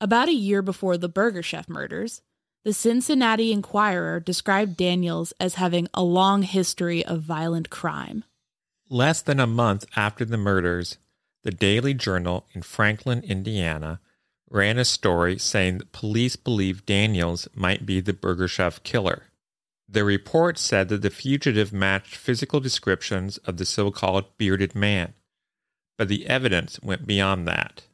About 0.00 0.28
a 0.28 0.34
year 0.34 0.62
before 0.62 0.98
the 0.98 1.08
Burger 1.08 1.42
Chef 1.42 1.68
murders, 1.68 2.20
the 2.64 2.72
Cincinnati 2.72 3.52
Enquirer 3.52 4.20
described 4.20 4.76
Daniels 4.76 5.32
as 5.40 5.54
having 5.54 5.88
a 5.94 6.02
long 6.02 6.42
history 6.42 7.04
of 7.04 7.22
violent 7.22 7.70
crime. 7.70 8.24
Less 8.90 9.22
than 9.22 9.38
a 9.38 9.46
month 9.46 9.86
after 9.96 10.24
the 10.24 10.36
murders, 10.36 10.98
the 11.44 11.50
Daily 11.50 11.94
Journal 11.94 12.46
in 12.52 12.62
Franklin, 12.62 13.22
Indiana, 13.22 14.00
ran 14.50 14.78
a 14.78 14.84
story 14.84 15.38
saying 15.38 15.78
that 15.78 15.92
police 15.92 16.36
believed 16.36 16.86
Daniels 16.86 17.48
might 17.54 17.86
be 17.86 18.00
the 18.00 18.12
Burger 18.12 18.48
Chef 18.48 18.82
killer. 18.82 19.24
The 19.88 20.04
report 20.04 20.58
said 20.58 20.88
that 20.88 21.02
the 21.02 21.10
fugitive 21.10 21.72
matched 21.72 22.16
physical 22.16 22.60
descriptions 22.60 23.38
of 23.38 23.56
the 23.56 23.64
so 23.64 23.90
called 23.90 24.36
bearded 24.36 24.74
man, 24.74 25.14
but 25.96 26.08
the 26.08 26.26
evidence 26.26 26.80
went 26.82 27.06
beyond 27.06 27.46
that. 27.46 27.84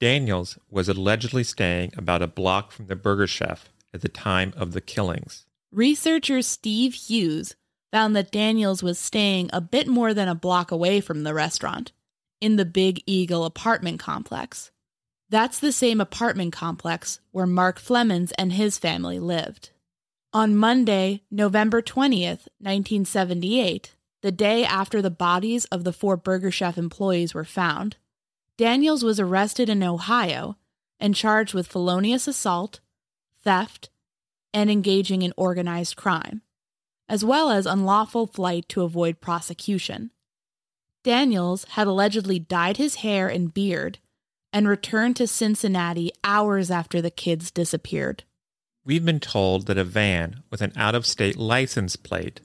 Daniels 0.00 0.58
was 0.70 0.88
allegedly 0.88 1.42
staying 1.42 1.92
about 1.96 2.22
a 2.22 2.26
block 2.26 2.70
from 2.70 2.86
the 2.86 2.96
Burger 2.96 3.26
Chef 3.26 3.68
at 3.92 4.00
the 4.00 4.08
time 4.08 4.52
of 4.56 4.72
the 4.72 4.80
killings. 4.80 5.46
Researcher 5.72 6.42
Steve 6.42 6.94
Hughes 6.94 7.56
found 7.90 8.14
that 8.16 8.32
Daniels 8.32 8.82
was 8.82 8.98
staying 8.98 9.50
a 9.52 9.60
bit 9.60 9.88
more 9.88 10.12
than 10.14 10.28
a 10.28 10.34
block 10.34 10.70
away 10.70 11.00
from 11.00 11.22
the 11.22 11.34
restaurant, 11.34 11.92
in 12.40 12.56
the 12.56 12.64
Big 12.64 13.02
Eagle 13.06 13.44
apartment 13.44 13.98
complex. 13.98 14.70
That's 15.30 15.58
the 15.58 15.72
same 15.72 16.00
apartment 16.00 16.52
complex 16.52 17.20
where 17.32 17.46
Mark 17.46 17.80
Flemmonds 17.80 18.32
and 18.38 18.52
his 18.52 18.78
family 18.78 19.18
lived. 19.18 19.70
On 20.32 20.56
Monday, 20.56 21.22
November 21.30 21.82
20th, 21.82 22.48
1978, 22.60 23.94
the 24.22 24.32
day 24.32 24.64
after 24.64 25.00
the 25.00 25.10
bodies 25.10 25.64
of 25.66 25.84
the 25.84 25.92
four 25.92 26.16
Burger 26.16 26.50
Chef 26.50 26.76
employees 26.76 27.34
were 27.34 27.44
found, 27.44 27.96
Daniels 28.56 29.04
was 29.04 29.20
arrested 29.20 29.68
in 29.68 29.82
Ohio 29.82 30.56
and 30.98 31.14
charged 31.14 31.54
with 31.54 31.68
felonious 31.68 32.26
assault, 32.26 32.80
theft, 33.48 33.88
and 34.52 34.70
engaging 34.70 35.22
in 35.22 35.32
organized 35.34 35.96
crime, 35.96 36.42
as 37.08 37.24
well 37.24 37.50
as 37.50 37.64
unlawful 37.64 38.26
flight 38.26 38.68
to 38.68 38.82
avoid 38.82 39.22
prosecution. 39.22 40.10
Daniels 41.02 41.64
had 41.70 41.86
allegedly 41.86 42.38
dyed 42.38 42.76
his 42.76 42.96
hair 42.96 43.26
and 43.26 43.54
beard 43.54 44.00
and 44.52 44.68
returned 44.68 45.16
to 45.16 45.26
Cincinnati 45.26 46.10
hours 46.22 46.70
after 46.70 47.00
the 47.00 47.10
kids 47.10 47.50
disappeared. 47.50 48.24
We've 48.84 49.04
been 49.04 49.18
told 49.18 49.66
that 49.66 49.78
a 49.78 49.84
van 49.84 50.42
with 50.50 50.60
an 50.60 50.74
out 50.76 50.94
of 50.94 51.06
state 51.06 51.38
license 51.38 51.96
plate 51.96 52.42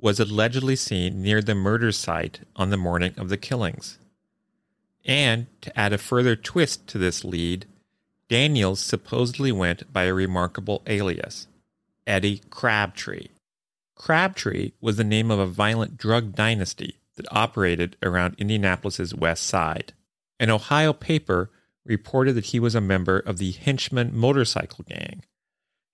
was 0.00 0.18
allegedly 0.18 0.76
seen 0.76 1.20
near 1.20 1.42
the 1.42 1.54
murder 1.54 1.92
site 1.92 2.40
on 2.54 2.70
the 2.70 2.78
morning 2.78 3.12
of 3.18 3.28
the 3.28 3.36
killings. 3.36 3.98
And 5.04 5.48
to 5.60 5.78
add 5.78 5.92
a 5.92 5.98
further 5.98 6.34
twist 6.34 6.86
to 6.88 6.96
this 6.96 7.26
lead, 7.26 7.66
Daniels 8.28 8.80
supposedly 8.80 9.52
went 9.52 9.92
by 9.92 10.04
a 10.04 10.14
remarkable 10.14 10.82
alias, 10.86 11.46
Eddie 12.06 12.42
Crabtree. 12.50 13.28
Crabtree 13.94 14.72
was 14.80 14.96
the 14.96 15.04
name 15.04 15.30
of 15.30 15.38
a 15.38 15.46
violent 15.46 15.96
drug 15.96 16.34
dynasty 16.34 16.98
that 17.16 17.26
operated 17.30 17.96
around 18.02 18.34
Indianapolis's 18.36 19.14
west 19.14 19.44
side. 19.44 19.92
An 20.40 20.50
Ohio 20.50 20.92
paper 20.92 21.50
reported 21.84 22.34
that 22.34 22.46
he 22.46 22.58
was 22.58 22.74
a 22.74 22.80
member 22.80 23.20
of 23.20 23.38
the 23.38 23.52
Henchman 23.52 24.10
motorcycle 24.12 24.84
gang, 24.88 25.22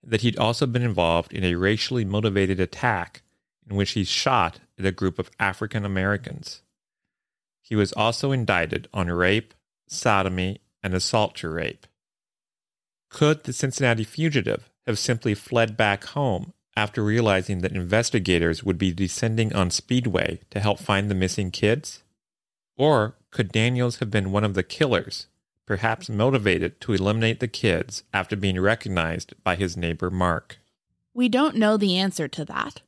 and 0.01 0.11
that 0.11 0.21
he'd 0.21 0.37
also 0.37 0.65
been 0.65 0.81
involved 0.81 1.31
in 1.33 1.43
a 1.43 1.55
racially 1.55 2.03
motivated 2.03 2.59
attack 2.59 3.21
in 3.69 3.75
which 3.75 3.91
he 3.91 4.03
shot 4.03 4.59
at 4.77 4.85
a 4.85 4.91
group 4.91 5.19
of 5.19 5.29
African 5.39 5.85
Americans. 5.85 6.63
He 7.61 7.75
was 7.75 7.93
also 7.93 8.31
indicted 8.31 8.89
on 8.91 9.07
rape, 9.07 9.53
sodomy, 9.87 10.61
and 10.81 10.93
assault 10.93 11.35
to 11.35 11.49
rape. 11.49 11.85
Could 13.13 13.43
the 13.43 13.53
Cincinnati 13.53 14.03
fugitive 14.03 14.71
have 14.87 14.97
simply 14.97 15.35
fled 15.35 15.77
back 15.77 16.03
home 16.03 16.51
after 16.75 17.03
realizing 17.03 17.59
that 17.59 17.71
investigators 17.71 18.63
would 18.63 18.79
be 18.79 18.91
descending 18.91 19.53
on 19.53 19.69
Speedway 19.69 20.39
to 20.49 20.59
help 20.59 20.79
find 20.79 21.11
the 21.11 21.15
missing 21.15 21.51
kids? 21.51 22.01
Or 22.75 23.15
could 23.29 23.51
Daniels 23.51 23.97
have 23.97 24.09
been 24.09 24.31
one 24.31 24.43
of 24.43 24.55
the 24.55 24.63
killers, 24.63 25.27
perhaps 25.67 26.09
motivated 26.09 26.81
to 26.81 26.93
eliminate 26.93 27.39
the 27.39 27.47
kids 27.47 28.03
after 28.11 28.35
being 28.35 28.59
recognized 28.59 29.35
by 29.43 29.57
his 29.57 29.77
neighbor 29.77 30.09
Mark? 30.09 30.57
We 31.13 31.29
don't 31.29 31.55
know 31.55 31.77
the 31.77 31.95
answer 31.95 32.27
to 32.27 32.43
that. 32.45 32.81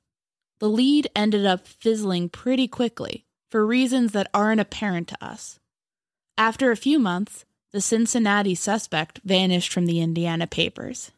The 0.57 0.69
lead 0.69 1.07
ended 1.15 1.45
up 1.45 1.67
fizzling 1.67 2.29
pretty 2.29 2.67
quickly 2.67 3.25
for 3.51 3.63
reasons 3.63 4.11
that 4.13 4.31
aren't 4.33 4.59
apparent 4.59 5.07
to 5.09 5.23
us. 5.23 5.59
After 6.35 6.71
a 6.71 6.75
few 6.75 6.97
months, 6.97 7.44
the 7.75 7.81
Cincinnati 7.81 8.55
suspect 8.55 9.19
vanished 9.25 9.73
from 9.73 9.85
the 9.85 9.99
Indiana 9.99 10.47
papers. 10.47 11.11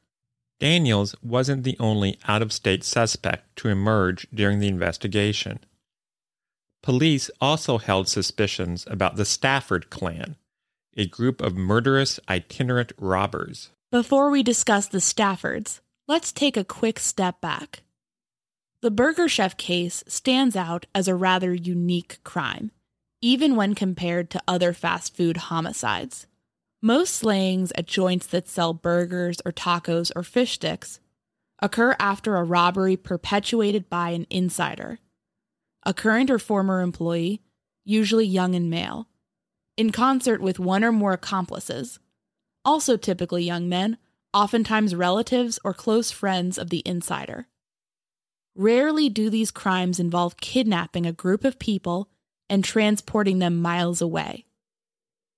Daniels 0.59 1.15
wasn't 1.21 1.63
the 1.63 1.77
only 1.79 2.17
out 2.27 2.41
of 2.41 2.51
state 2.51 2.83
suspect 2.83 3.55
to 3.57 3.67
emerge 3.67 4.27
during 4.33 4.57
the 4.57 4.67
investigation. 4.67 5.59
Police 6.81 7.29
also 7.39 7.77
held 7.77 8.07
suspicions 8.07 8.87
about 8.89 9.17
the 9.17 9.23
Stafford 9.23 9.91
clan, 9.91 10.35
a 10.95 11.05
group 11.05 11.41
of 11.41 11.55
murderous 11.55 12.19
itinerant 12.27 12.91
robbers. 12.97 13.69
Before 13.91 14.31
we 14.31 14.41
discuss 14.41 14.87
the 14.87 14.97
Staffords, 14.97 15.81
let's 16.07 16.31
take 16.31 16.57
a 16.57 16.63
quick 16.63 16.97
step 16.97 17.39
back. 17.39 17.83
The 18.81 18.89
Burger 18.89 19.29
Chef 19.29 19.57
case 19.57 20.03
stands 20.07 20.55
out 20.55 20.87
as 20.95 21.07
a 21.07 21.13
rather 21.13 21.53
unique 21.53 22.17
crime, 22.23 22.71
even 23.21 23.55
when 23.55 23.75
compared 23.75 24.31
to 24.31 24.41
other 24.47 24.73
fast 24.73 25.15
food 25.15 25.37
homicides. 25.37 26.25
Most 26.81 27.15
slayings 27.15 27.71
at 27.75 27.87
joints 27.87 28.27
that 28.27 28.47
sell 28.47 28.73
burgers 28.73 29.41
or 29.43 29.51
tacos 29.51 30.11
or 30.15 30.21
fish 30.21 30.53
sticks 30.53 30.99
occur 31.59 31.95
after 31.99 32.35
a 32.35 32.43
robbery 32.43 32.95
perpetuated 32.95 33.89
by 33.89 34.11
an 34.11 34.27
insider, 34.29 34.99
a 35.83 35.93
current 35.93 36.29
or 36.29 36.37
former 36.37 36.81
employee, 36.81 37.41
usually 37.83 38.27
young 38.27 38.53
and 38.53 38.69
male, 38.69 39.07
in 39.75 39.91
concert 39.91 40.39
with 40.41 40.59
one 40.59 40.83
or 40.83 40.91
more 40.91 41.13
accomplices, 41.13 41.99
also 42.63 42.95
typically 42.95 43.43
young 43.43 43.67
men, 43.67 43.97
oftentimes 44.33 44.93
relatives 44.93 45.57
or 45.63 45.73
close 45.73 46.11
friends 46.11 46.59
of 46.59 46.69
the 46.69 46.83
insider. 46.85 47.47
Rarely 48.55 49.09
do 49.09 49.29
these 49.31 49.49
crimes 49.51 49.99
involve 49.99 50.37
kidnapping 50.37 51.05
a 51.05 51.11
group 51.11 51.43
of 51.43 51.57
people 51.57 52.09
and 52.49 52.63
transporting 52.63 53.39
them 53.39 53.61
miles 53.61 54.01
away. 54.01 54.46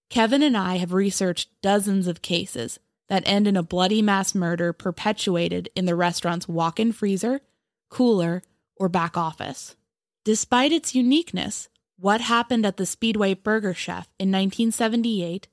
Kevin 0.09 0.41
and 0.41 0.57
I 0.57 0.77
have 0.77 0.93
researched 0.93 1.49
dozens 1.61 2.07
of 2.07 2.21
cases 2.21 2.79
that 3.09 3.23
end 3.27 3.47
in 3.47 3.55
a 3.55 3.63
bloody 3.63 4.01
mass 4.01 4.33
murder 4.33 4.73
perpetuated 4.73 5.69
in 5.75 5.85
the 5.85 5.95
restaurant's 5.95 6.47
walk 6.47 6.79
in 6.79 6.91
freezer, 6.91 7.41
cooler, 7.89 8.41
or 8.75 8.89
back 8.89 9.17
office. 9.17 9.75
Despite 10.23 10.71
its 10.71 10.95
uniqueness, 10.95 11.69
what 11.97 12.21
happened 12.21 12.65
at 12.65 12.77
the 12.77 12.85
Speedway 12.85 13.33
Burger 13.33 13.73
Chef 13.73 14.07
in 14.17 14.29
1978 14.29 15.47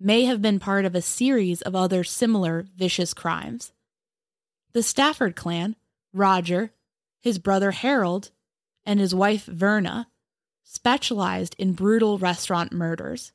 may 0.00 0.24
have 0.24 0.42
been 0.42 0.58
part 0.58 0.84
of 0.84 0.94
a 0.94 1.02
series 1.02 1.62
of 1.62 1.76
other 1.76 2.02
similar 2.02 2.66
vicious 2.76 3.14
crimes. 3.14 3.72
The 4.72 4.82
Stafford 4.82 5.36
clan, 5.36 5.76
Roger, 6.12 6.72
his 7.20 7.38
brother 7.38 7.70
Harold, 7.70 8.30
and 8.84 8.98
his 8.98 9.14
wife 9.14 9.44
Verna, 9.44 10.08
specialized 10.64 11.54
in 11.58 11.72
brutal 11.72 12.18
restaurant 12.18 12.72
murders. 12.72 13.32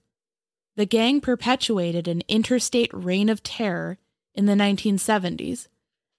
The 0.77 0.85
gang 0.85 1.21
perpetuated 1.21 2.07
an 2.07 2.21
interstate 2.27 2.91
reign 2.93 3.29
of 3.29 3.41
terror 3.41 3.97
in 4.35 4.45
the 4.45 4.53
1970s, 4.53 5.67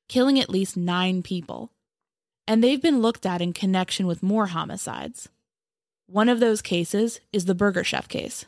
killing 0.09 0.41
at 0.41 0.51
least 0.51 0.77
nine 0.77 1.23
people. 1.23 1.71
And 2.45 2.63
they've 2.63 2.83
been 2.83 3.01
looked 3.01 3.25
at 3.25 3.41
in 3.41 3.53
connection 3.53 4.05
with 4.09 4.21
more 4.21 4.49
homicides. 4.49 5.29
One 6.09 6.29
of 6.29 6.41
those 6.41 6.61
cases 6.61 7.21
is 7.33 7.45
the 7.45 7.55
Burger 7.55 7.85
Chef 7.85 8.09
case. 8.09 8.47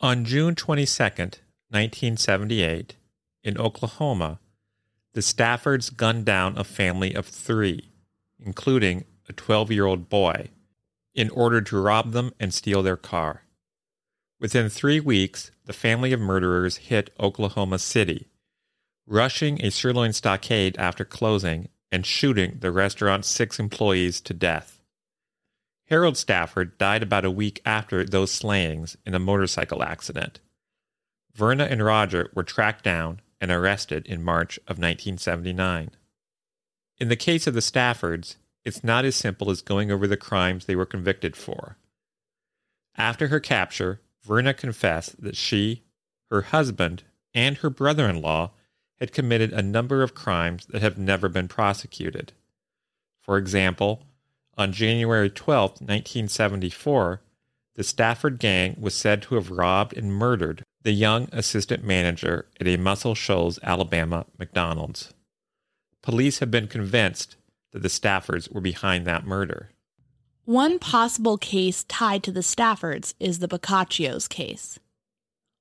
On 0.00 0.24
June 0.24 0.54
22, 0.54 1.02
1978, 1.02 2.96
in 3.44 3.58
Oklahoma, 3.58 4.40
the 5.12 5.20
Staffords 5.20 5.94
gunned 5.94 6.24
down 6.24 6.56
a 6.56 6.64
family 6.64 7.12
of 7.12 7.26
three, 7.26 7.90
including 8.40 9.04
a 9.28 9.34
12 9.34 9.72
year 9.72 9.84
old 9.84 10.08
boy, 10.08 10.48
in 11.14 11.28
order 11.28 11.60
to 11.60 11.78
rob 11.78 12.12
them 12.12 12.32
and 12.40 12.54
steal 12.54 12.82
their 12.82 12.96
car. 12.96 13.41
Within 14.42 14.68
three 14.68 14.98
weeks, 14.98 15.52
the 15.66 15.72
family 15.72 16.12
of 16.12 16.18
murderers 16.18 16.78
hit 16.78 17.14
Oklahoma 17.20 17.78
City, 17.78 18.26
rushing 19.06 19.64
a 19.64 19.70
sirloin 19.70 20.12
stockade 20.12 20.76
after 20.78 21.04
closing 21.04 21.68
and 21.92 22.04
shooting 22.04 22.56
the 22.58 22.72
restaurant's 22.72 23.28
six 23.28 23.60
employees 23.60 24.20
to 24.22 24.34
death. 24.34 24.82
Harold 25.86 26.16
Stafford 26.16 26.76
died 26.76 27.04
about 27.04 27.24
a 27.24 27.30
week 27.30 27.62
after 27.64 28.04
those 28.04 28.32
slayings 28.32 28.96
in 29.06 29.14
a 29.14 29.20
motorcycle 29.20 29.80
accident. 29.80 30.40
Verna 31.32 31.66
and 31.66 31.84
Roger 31.84 32.28
were 32.34 32.42
tracked 32.42 32.82
down 32.82 33.20
and 33.40 33.52
arrested 33.52 34.04
in 34.08 34.24
March 34.24 34.56
of 34.66 34.76
1979. 34.76 35.90
In 36.98 37.08
the 37.08 37.14
case 37.14 37.46
of 37.46 37.54
the 37.54 37.60
Staffords, 37.60 38.38
it's 38.64 38.82
not 38.82 39.04
as 39.04 39.14
simple 39.14 39.52
as 39.52 39.62
going 39.62 39.92
over 39.92 40.08
the 40.08 40.16
crimes 40.16 40.64
they 40.64 40.74
were 40.74 40.84
convicted 40.84 41.36
for. 41.36 41.76
After 42.96 43.28
her 43.28 43.38
capture, 43.38 44.00
Verna 44.22 44.54
confessed 44.54 45.20
that 45.22 45.36
she, 45.36 45.82
her 46.30 46.42
husband, 46.42 47.02
and 47.34 47.58
her 47.58 47.70
brother 47.70 48.08
in 48.08 48.20
law 48.20 48.52
had 49.00 49.12
committed 49.12 49.52
a 49.52 49.62
number 49.62 50.02
of 50.02 50.14
crimes 50.14 50.66
that 50.66 50.82
have 50.82 50.96
never 50.96 51.28
been 51.28 51.48
prosecuted. 51.48 52.32
For 53.20 53.36
example, 53.36 54.06
on 54.56 54.72
January 54.72 55.28
12, 55.28 55.80
1974, 55.80 57.20
the 57.74 57.82
Stafford 57.82 58.38
gang 58.38 58.76
was 58.78 58.94
said 58.94 59.22
to 59.22 59.34
have 59.34 59.50
robbed 59.50 59.96
and 59.96 60.12
murdered 60.12 60.64
the 60.82 60.92
young 60.92 61.28
assistant 61.32 61.82
manager 61.84 62.46
at 62.60 62.68
a 62.68 62.76
Muscle 62.76 63.14
Shoals, 63.14 63.58
Alabama 63.62 64.26
McDonald's. 64.38 65.14
Police 66.02 66.40
have 66.40 66.50
been 66.50 66.68
convinced 66.68 67.36
that 67.72 67.82
the 67.82 67.88
Staffords 67.88 68.52
were 68.52 68.60
behind 68.60 69.06
that 69.06 69.26
murder. 69.26 69.70
One 70.44 70.80
possible 70.80 71.38
case 71.38 71.84
tied 71.84 72.24
to 72.24 72.32
the 72.32 72.40
Staffords 72.40 73.14
is 73.20 73.38
the 73.38 73.46
Boccaccio's 73.46 74.26
case. 74.26 74.80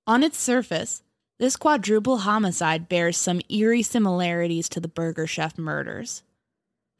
On 0.08 0.24
its 0.24 0.40
surface, 0.40 1.04
this 1.38 1.56
quadruple 1.56 2.20
homicide 2.20 2.90
bears 2.90 3.16
some 3.16 3.42
eerie 3.48 3.84
similarities 3.84 4.68
to 4.70 4.80
the 4.80 4.88
Burger 4.88 5.28
Chef 5.28 5.56
murders. 5.60 6.24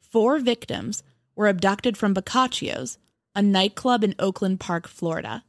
Four 0.00 0.38
victims 0.38 1.02
were 1.34 1.48
abducted 1.48 1.96
from 1.96 2.14
Boccaccio's, 2.14 2.98
a 3.34 3.42
nightclub 3.42 4.04
in 4.04 4.14
Oakland 4.16 4.60
Park, 4.60 4.86
Florida. 4.86 5.42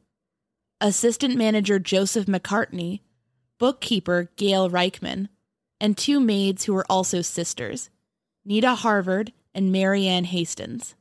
Assistant 0.81 1.35
manager 1.35 1.77
Joseph 1.77 2.25
McCartney, 2.25 3.01
bookkeeper 3.59 4.31
Gail 4.37 4.71
Reichman, 4.71 5.29
and 5.79 5.95
two 5.95 6.19
maids 6.19 6.63
who 6.63 6.73
were 6.73 6.85
also 6.89 7.21
sisters, 7.21 7.91
Nita 8.43 8.73
Harvard 8.73 9.33
and 9.53 9.71
Marianne 9.71 10.25
Hastings. 10.25 10.95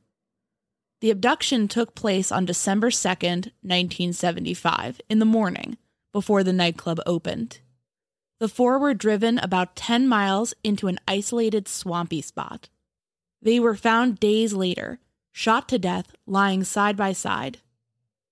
The 1.03 1.11
abduction 1.11 1.67
took 1.67 1.95
place 1.95 2.31
on 2.31 2.45
December 2.45 2.89
2nd, 2.89 3.51
1975, 3.61 5.01
in 5.09 5.19
the 5.19 5.25
morning, 5.25 5.77
before 6.13 6.45
the 6.45 6.53
nightclub 6.53 7.01
opened. 7.05 7.59
The 8.39 8.47
four 8.47 8.79
were 8.79 8.93
driven 8.93 9.37
about 9.37 9.75
10 9.75 10.07
miles 10.07 10.53
into 10.63 10.87
an 10.87 11.01
isolated 11.05 11.67
swampy 11.67 12.21
spot. 12.21 12.69
They 13.41 13.59
were 13.59 13.75
found 13.75 14.21
days 14.21 14.53
later, 14.53 14.99
shot 15.33 15.67
to 15.67 15.77
death, 15.77 16.15
lying 16.25 16.63
side 16.63 16.95
by 16.95 17.11
side. 17.11 17.57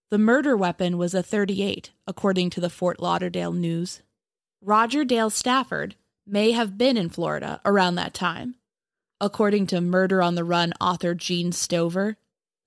The 0.09 0.17
murder 0.17 0.55
weapon 0.55 0.97
was 0.97 1.13
a 1.13 1.21
38, 1.21 1.91
according 2.07 2.51
to 2.51 2.61
the 2.61 2.69
Fort 2.69 3.01
Lauderdale 3.01 3.51
News. 3.51 4.01
Roger 4.61 5.03
Dale 5.03 5.29
Stafford 5.29 5.95
may 6.25 6.51
have 6.51 6.77
been 6.77 6.95
in 6.95 7.09
Florida 7.09 7.59
around 7.65 7.95
that 7.95 8.13
time. 8.13 8.55
According 9.19 9.67
to 9.67 9.81
Murder 9.81 10.21
on 10.21 10.35
the 10.35 10.45
Run 10.45 10.71
author 10.79 11.13
Gene 11.13 11.51
Stover, 11.51 12.15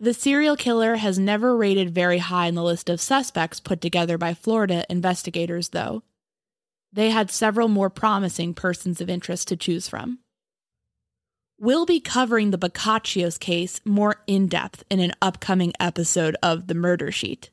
the 0.04 0.14
serial 0.14 0.54
killer 0.54 0.96
has 0.96 1.18
never 1.18 1.56
rated 1.56 1.94
very 1.94 2.18
high 2.18 2.46
in 2.46 2.54
the 2.54 2.62
list 2.62 2.90
of 2.90 3.00
suspects 3.00 3.58
put 3.58 3.80
together 3.80 4.18
by 4.18 4.34
Florida 4.34 4.84
investigators, 4.90 5.70
though. 5.70 6.02
They 6.92 7.10
had 7.10 7.30
several 7.30 7.68
more 7.68 7.90
promising 7.90 8.52
persons 8.52 9.00
of 9.00 9.08
interest 9.08 9.48
to 9.48 9.56
choose 9.56 9.88
from. 9.88 10.18
We'll 11.58 11.86
be 11.86 12.00
covering 12.00 12.50
the 12.50 12.58
Boccaccio's 12.58 13.38
case 13.38 13.80
more 13.84 14.16
in 14.26 14.46
depth 14.46 14.84
in 14.90 15.00
an 15.00 15.12
upcoming 15.22 15.72
episode 15.80 16.36
of 16.42 16.66
The 16.66 16.74
Murder 16.74 17.10
Sheet. 17.10 17.48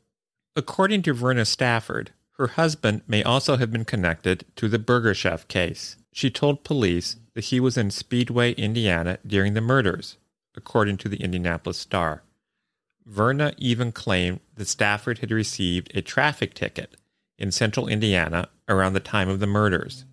According 0.56 1.04
to 1.04 1.14
Verna 1.14 1.46
Stafford, 1.46 2.12
her 2.34 2.48
husband 2.48 3.04
may 3.08 3.24
also 3.24 3.56
have 3.56 3.72
been 3.72 3.86
connected 3.86 4.44
to 4.58 4.68
the 4.68 4.80
Burger 4.80 5.14
Chef 5.14 5.48
case. 5.48 5.96
She 6.12 6.30
told 6.30 6.66
police 6.66 7.16
that 7.34 7.46
he 7.46 7.62
was 7.62 7.78
in 7.78 7.92
Speedway, 7.92 8.52
Indiana 8.54 9.20
during 9.26 9.54
the 9.54 9.62
murders, 9.62 10.18
according 10.56 10.98
to 10.98 11.08
the 11.08 11.24
Indianapolis 11.24 11.78
Star. 11.78 12.24
Verna 13.12 13.54
even 13.58 13.92
claimed 13.92 14.40
that 14.56 14.70
Stafford 14.70 15.20
had 15.20 15.32
received 15.32 15.92
a 15.94 16.02
traffic 16.02 16.54
ticket 16.54 16.96
in 17.38 17.52
central 17.52 17.90
Indiana 17.90 18.48
around 18.70 18.94
the 18.94 19.02
time 19.02 19.28
of 19.28 19.42
the 19.42 19.48
murders, 19.48 20.06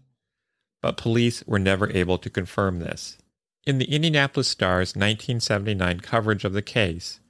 but 0.82 0.96
police 0.96 1.44
were 1.46 1.60
never 1.60 1.88
able 1.92 2.18
to 2.18 2.28
confirm 2.28 2.80
this. 2.80 3.16
In 3.64 3.78
the 3.78 3.84
Indianapolis 3.84 4.48
Star's 4.48 4.96
1979 4.96 6.00
coverage 6.00 6.44
of 6.44 6.52
the 6.52 6.62
case, 6.62 7.20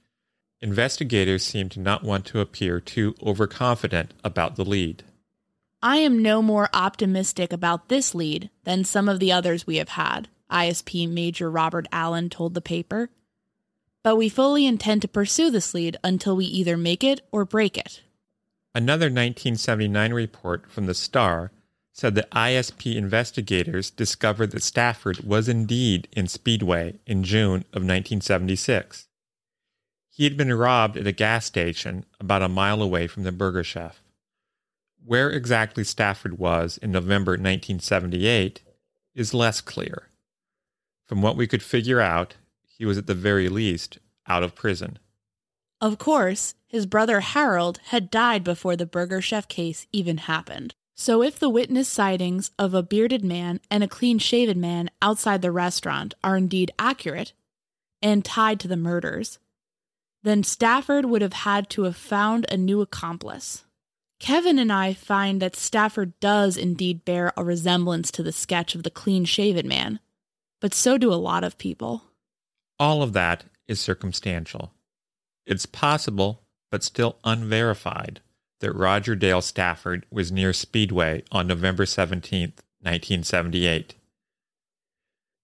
investigators 0.59 1.43
seemed 1.43 1.69
to 1.73 1.79
not 1.79 2.03
want 2.03 2.25
to 2.25 2.39
appear 2.39 2.79
too 2.79 3.13
overconfident 3.21 4.15
about 4.23 4.55
the 4.55 4.65
lead. 4.65 5.03
I 5.83 5.97
am 5.97 6.23
no 6.23 6.41
more 6.41 6.69
optimistic 6.73 7.53
about 7.53 7.89
this 7.89 8.15
lead 8.15 8.49
than 8.63 8.83
some 8.85 9.07
of 9.07 9.19
the 9.19 9.31
others 9.31 9.67
we 9.67 9.75
have 9.75 9.89
had, 9.89 10.29
ISP 10.49 11.07
Major 11.07 11.51
Robert 11.51 11.85
Allen 11.91 12.31
told 12.31 12.55
the 12.55 12.61
paper 12.61 13.11
but 14.03 14.15
we 14.15 14.29
fully 14.29 14.65
intend 14.65 15.01
to 15.01 15.07
pursue 15.07 15.49
this 15.49 15.73
lead 15.73 15.97
until 16.03 16.35
we 16.35 16.45
either 16.45 16.77
make 16.77 17.03
it 17.03 17.21
or 17.31 17.45
break 17.45 17.77
it. 17.77 18.01
Another 18.73 19.05
1979 19.05 20.13
report 20.13 20.71
from 20.71 20.85
the 20.85 20.93
Star 20.93 21.51
said 21.91 22.15
that 22.15 22.31
ISP 22.31 22.95
investigators 22.95 23.89
discovered 23.89 24.51
that 24.51 24.63
Stafford 24.63 25.19
was 25.19 25.49
indeed 25.49 26.07
in 26.13 26.27
Speedway 26.27 26.99
in 27.05 27.23
June 27.23 27.65
of 27.73 27.83
1976. 27.83 29.07
He 30.09 30.23
had 30.23 30.37
been 30.37 30.53
robbed 30.53 30.97
at 30.97 31.07
a 31.07 31.11
gas 31.11 31.45
station 31.45 32.05
about 32.19 32.41
a 32.41 32.49
mile 32.49 32.81
away 32.81 33.07
from 33.07 33.23
the 33.23 33.31
Burger 33.31 33.63
Chef. 33.63 34.01
Where 35.05 35.29
exactly 35.29 35.83
Stafford 35.83 36.37
was 36.37 36.77
in 36.77 36.91
November 36.91 37.31
1978 37.31 38.61
is 39.15 39.33
less 39.33 39.59
clear. 39.59 40.09
From 41.07 41.21
what 41.21 41.35
we 41.35 41.47
could 41.47 41.63
figure 41.63 41.99
out, 41.99 42.35
he 42.79 42.85
was 42.85 42.97
at 42.97 43.05
the 43.05 43.13
very 43.13 43.49
least 43.49 43.99
out 44.25 44.41
of 44.41 44.55
prison. 44.55 44.97
Of 45.81 45.97
course, 45.97 46.55
his 46.65 46.85
brother 46.85 47.19
Harold 47.19 47.79
had 47.87 48.09
died 48.09 48.43
before 48.43 48.75
the 48.75 48.85
Burger 48.85 49.21
Chef 49.21 49.47
case 49.47 49.85
even 49.91 50.17
happened. 50.17 50.73
So, 50.95 51.21
if 51.21 51.39
the 51.39 51.49
witness 51.49 51.87
sightings 51.87 52.51
of 52.57 52.73
a 52.73 52.83
bearded 52.83 53.23
man 53.23 53.61
and 53.69 53.83
a 53.83 53.87
clean 53.87 54.17
shaven 54.19 54.59
man 54.59 54.89
outside 55.01 55.41
the 55.41 55.51
restaurant 55.51 56.13
are 56.23 56.35
indeed 56.35 56.71
accurate 56.79 57.33
and 58.01 58.25
tied 58.25 58.59
to 58.61 58.67
the 58.67 58.75
murders, 58.75 59.39
then 60.23 60.43
Stafford 60.43 61.05
would 61.05 61.21
have 61.21 61.33
had 61.33 61.69
to 61.71 61.83
have 61.83 61.95
found 61.95 62.45
a 62.49 62.57
new 62.57 62.81
accomplice. 62.81 63.63
Kevin 64.19 64.59
and 64.59 64.71
I 64.71 64.93
find 64.93 65.41
that 65.41 65.55
Stafford 65.55 66.19
does 66.19 66.57
indeed 66.57 67.05
bear 67.05 67.31
a 67.37 67.43
resemblance 67.43 68.11
to 68.11 68.23
the 68.23 68.33
sketch 68.33 68.75
of 68.75 68.83
the 68.83 68.89
clean 68.89 69.23
shaven 69.23 69.67
man, 69.67 70.01
but 70.59 70.73
so 70.73 70.97
do 70.97 71.13
a 71.13 71.15
lot 71.15 71.45
of 71.45 71.57
people. 71.57 72.08
All 72.79 73.03
of 73.03 73.13
that 73.13 73.43
is 73.67 73.79
circumstantial. 73.79 74.73
It's 75.45 75.65
possible, 75.65 76.43
but 76.71 76.83
still 76.83 77.17
unverified, 77.23 78.21
that 78.61 78.73
Roger 78.73 79.15
Dale 79.15 79.41
Stafford 79.41 80.05
was 80.09 80.31
near 80.31 80.53
Speedway 80.53 81.23
on 81.31 81.47
November 81.47 81.85
17, 81.85 82.41
1978. 82.81 83.95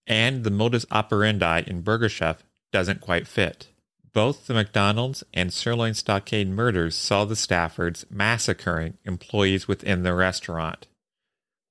And 0.08 0.44
the 0.44 0.52
modus 0.52 0.86
operandi 0.92 1.64
in 1.68 1.82
Burger 1.82 2.10
Chef 2.10 2.44
doesn't 2.72 3.02
quite 3.02 3.28
fit. 3.28 3.70
Both 4.14 4.48
the 4.48 4.54
McDonald's 4.54 5.24
and 5.34 5.52
Sirloin 5.52 5.94
Stockade 5.94 6.48
murders 6.48 6.96
saw 6.96 7.26
the 7.26 7.36
Staffords 7.36 8.10
massacring 8.10 8.98
employees 9.04 9.68
within 9.68 10.04
the 10.04 10.14
restaurant. 10.14 10.88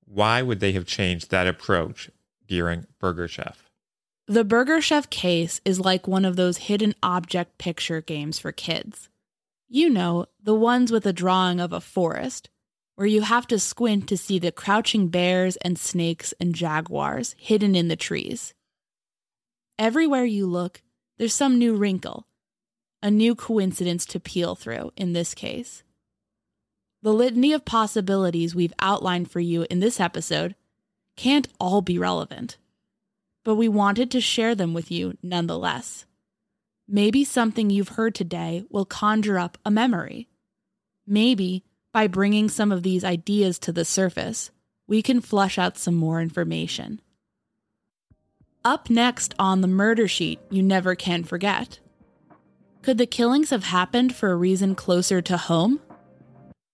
Why 0.05 0.43
would 0.43 0.59
they 0.59 0.73
have 0.73 0.85
changed 0.85 1.31
that 1.31 1.47
approach 1.47 2.11
during 2.47 2.85
Burger 2.99 3.27
Chef? 3.27 3.64
The 4.27 4.43
Burger 4.43 4.81
Chef 4.81 5.07
case 5.11 5.61
is 5.65 5.79
like 5.79 6.07
one 6.07 6.25
of 6.25 6.35
those 6.35 6.57
hidden 6.57 6.95
object 7.03 7.59
picture 7.59 8.01
games 8.01 8.39
for 8.39 8.51
kids. 8.51 9.07
You 9.69 9.87
know, 9.87 10.25
the 10.41 10.55
ones 10.55 10.91
with 10.91 11.05
a 11.05 11.13
drawing 11.13 11.59
of 11.59 11.71
a 11.71 11.79
forest, 11.79 12.49
where 12.95 13.05
you 13.05 13.21
have 13.21 13.45
to 13.47 13.59
squint 13.59 14.07
to 14.07 14.17
see 14.17 14.39
the 14.39 14.51
crouching 14.51 15.09
bears 15.09 15.57
and 15.57 15.77
snakes 15.77 16.33
and 16.39 16.55
jaguars 16.55 17.35
hidden 17.37 17.75
in 17.75 17.87
the 17.87 17.95
trees. 17.95 18.55
Everywhere 19.77 20.25
you 20.25 20.47
look, 20.47 20.81
there's 21.19 21.33
some 21.33 21.59
new 21.59 21.75
wrinkle, 21.75 22.25
a 23.03 23.11
new 23.11 23.35
coincidence 23.35 24.07
to 24.07 24.19
peel 24.19 24.55
through 24.55 24.91
in 24.97 25.13
this 25.13 25.35
case. 25.35 25.83
The 27.03 27.13
litany 27.13 27.53
of 27.53 27.63
possibilities 27.63 28.55
we've 28.55 28.73
outlined 28.79 29.29
for 29.29 29.39
you 29.39 29.67
in 29.69 29.81
this 29.81 29.99
episode 29.99 30.55
can't 31.15 31.47
all 31.59 31.83
be 31.83 31.99
relevant 31.99 32.57
but 33.45 33.55
we 33.55 33.69
wanted 33.69 34.11
to 34.11 34.19
share 34.19 34.55
them 34.55 34.73
with 34.73 34.91
you 34.91 35.17
nonetheless. 35.23 36.05
Maybe 36.87 37.23
something 37.23 37.69
you've 37.69 37.89
heard 37.89 38.13
today 38.13 38.65
will 38.69 38.85
conjure 38.85 39.39
up 39.39 39.57
a 39.63 39.71
memory. 39.71 40.27
Maybe 41.07 41.63
by 41.93 42.07
bringing 42.07 42.49
some 42.49 42.71
of 42.71 42.83
these 42.83 43.05
ideas 43.05 43.57
to 43.59 43.71
the 43.71 43.85
surface, 43.85 44.51
we 44.87 45.01
can 45.01 45.21
flush 45.21 45.57
out 45.57 45.77
some 45.77 45.95
more 45.95 46.19
information. 46.19 46.99
Up 48.65 48.89
next 48.89 49.35
on 49.37 49.61
the 49.61 49.67
murder 49.67 50.07
sheet 50.07 50.39
you 50.49 50.63
never 50.63 50.95
can 50.95 51.23
forget. 51.23 51.79
Could 52.81 52.97
the 52.97 53.05
killings 53.05 53.51
have 53.51 53.65
happened 53.65 54.15
for 54.15 54.31
a 54.31 54.35
reason 54.35 54.73
closer 54.73 55.21
to 55.21 55.37
home? 55.37 55.79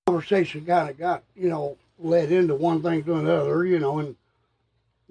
Conversation 0.07 0.65
kind 0.65 0.89
of 0.89 0.97
got, 0.97 1.23
you 1.35 1.49
know, 1.49 1.77
led 1.99 2.31
into 2.31 2.55
one 2.55 2.81
thing 2.81 3.03
to 3.03 3.15
another, 3.15 3.65
you 3.65 3.77
know, 3.77 3.99
and 3.99 4.15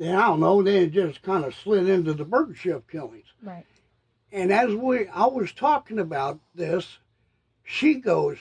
then 0.01 0.17
I 0.17 0.27
don't 0.27 0.41
know, 0.41 0.63
then 0.63 0.83
it 0.85 0.93
just 0.93 1.23
kind 1.23 1.45
of 1.45 1.55
slid 1.55 1.89
into 1.89 2.15
the 2.15 2.25
Burger 2.25 2.55
Chef 2.55 2.83
killings. 2.91 3.27
Right. 3.43 3.67
And 4.33 4.51
as 4.53 4.75
we, 4.75 5.07
I 5.09 5.27
was 5.27 5.53
talking 5.53 5.99
about 5.99 6.41
this, 6.55 6.99
she 7.63 7.95
goes, 7.97 8.39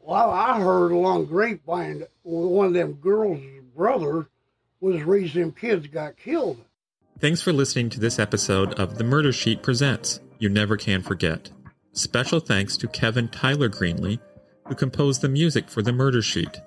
"Well, 0.00 0.30
I 0.30 0.58
heard 0.60 0.90
along 0.90 1.26
grapevine 1.26 2.04
one 2.22 2.68
of 2.68 2.72
them 2.72 2.94
girls' 2.94 3.40
brother 3.76 4.28
was 4.80 4.96
the 4.96 5.04
reason 5.04 5.40
them 5.42 5.52
kids 5.52 5.86
got 5.86 6.16
killed." 6.16 6.64
Thanks 7.18 7.42
for 7.42 7.52
listening 7.52 7.90
to 7.90 8.00
this 8.00 8.18
episode 8.18 8.72
of 8.80 8.98
The 8.98 9.04
Murder 9.04 9.32
Sheet 9.32 9.62
Presents 9.62 10.18
You 10.38 10.48
Never 10.48 10.76
Can 10.76 11.02
Forget. 11.02 11.50
Special 11.92 12.40
thanks 12.40 12.76
to 12.78 12.88
Kevin 12.88 13.28
Tyler 13.28 13.68
Greenlee, 13.68 14.18
who 14.66 14.74
composed 14.74 15.20
the 15.20 15.28
music 15.28 15.68
for 15.68 15.82
The 15.82 15.92
Murder 15.92 16.22
Sheet. 16.22 16.60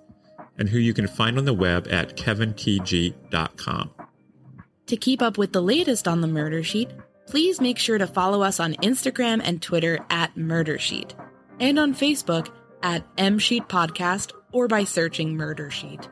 and 0.57 0.69
who 0.69 0.77
you 0.79 0.93
can 0.93 1.07
find 1.07 1.37
on 1.37 1.43
the 1.45 1.53
web 1.53 1.85
at 1.91 2.15
kevintg.com. 2.15 3.91
To 4.87 4.97
keep 4.97 5.21
up 5.21 5.37
with 5.37 5.51
the 5.51 5.61
latest 5.61 6.07
on 6.07 6.21
the 6.21 6.27
murder 6.27 6.63
sheet, 6.63 6.89
please 7.25 7.59
make 7.59 7.79
sure 7.79 7.97
to 7.97 8.05
follow 8.05 8.43
us 8.43 8.59
on 8.59 8.75
Instagram 8.75 9.41
and 9.43 9.61
Twitter 9.61 9.99
at 10.11 10.37
Murder 10.37 10.77
Sheet, 10.77 11.15
and 11.59 11.79
on 11.79 11.95
Facebook 11.95 12.49
at 12.83 13.03
M 13.17 13.39
Sheet 13.39 13.67
Podcast 13.67 14.31
or 14.51 14.67
by 14.67 14.83
searching 14.83 15.35
Murder 15.35 15.71
Sheet. 15.71 16.07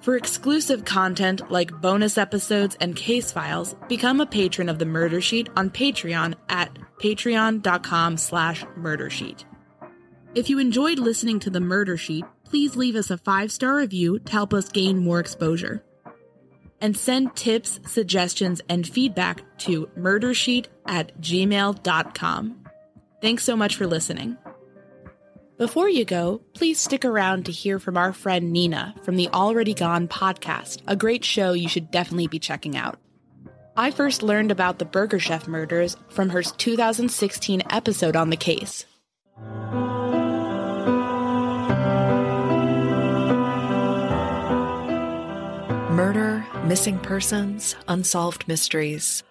For 0.00 0.16
exclusive 0.16 0.84
content 0.84 1.50
like 1.50 1.80
bonus 1.80 2.18
episodes 2.18 2.76
and 2.80 2.94
case 2.94 3.32
files, 3.32 3.74
become 3.88 4.20
a 4.20 4.26
patron 4.26 4.68
of 4.68 4.78
the 4.78 4.86
Murder 4.86 5.20
Sheet 5.20 5.48
on 5.56 5.70
Patreon 5.70 6.34
at 6.48 6.76
patreon.com 7.00 8.16
slash 8.16 8.64
murdersheet. 8.78 9.44
If 10.34 10.50
you 10.50 10.58
enjoyed 10.58 10.98
listening 10.98 11.40
to 11.40 11.50
the 11.50 11.60
Murder 11.60 11.96
Sheet, 11.96 12.26
please 12.44 12.76
leave 12.76 12.96
us 12.96 13.10
a 13.10 13.18
five-star 13.18 13.76
review 13.76 14.18
to 14.18 14.32
help 14.32 14.52
us 14.52 14.68
gain 14.68 14.98
more 14.98 15.20
exposure. 15.20 15.82
And 16.80 16.96
send 16.96 17.34
tips, 17.34 17.80
suggestions, 17.86 18.60
and 18.68 18.86
feedback 18.86 19.42
to 19.58 19.88
murdersheet 19.98 20.66
at 20.86 21.20
gmail.com. 21.20 22.64
Thanks 23.20 23.44
so 23.44 23.56
much 23.56 23.74
for 23.76 23.86
listening. 23.86 24.36
Before 25.58 25.88
you 25.88 26.04
go, 26.04 26.40
please 26.54 26.78
stick 26.78 27.04
around 27.04 27.46
to 27.46 27.52
hear 27.52 27.80
from 27.80 27.96
our 27.96 28.12
friend 28.12 28.52
Nina 28.52 28.94
from 29.02 29.16
the 29.16 29.28
Already 29.30 29.74
Gone 29.74 30.06
podcast, 30.06 30.82
a 30.86 30.94
great 30.94 31.24
show 31.24 31.52
you 31.52 31.68
should 31.68 31.90
definitely 31.90 32.28
be 32.28 32.38
checking 32.38 32.76
out. 32.76 33.00
I 33.76 33.90
first 33.90 34.22
learned 34.22 34.52
about 34.52 34.78
the 34.78 34.84
Burger 34.84 35.18
Chef 35.18 35.48
murders 35.48 35.96
from 36.10 36.30
her 36.30 36.42
2016 36.42 37.62
episode 37.70 38.14
on 38.14 38.30
the 38.30 38.36
case. 38.36 38.86
Murder, 45.90 46.37
missing 46.68 46.98
persons, 46.98 47.74
unsolved 47.88 48.46
mysteries. 48.46 49.22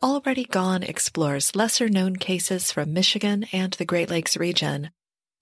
Already 0.00 0.44
Gone 0.44 0.84
explores 0.84 1.56
lesser 1.56 1.88
known 1.88 2.14
cases 2.14 2.70
from 2.70 2.92
Michigan 2.92 3.44
and 3.52 3.72
the 3.72 3.84
Great 3.84 4.08
Lakes 4.08 4.36
region. 4.36 4.90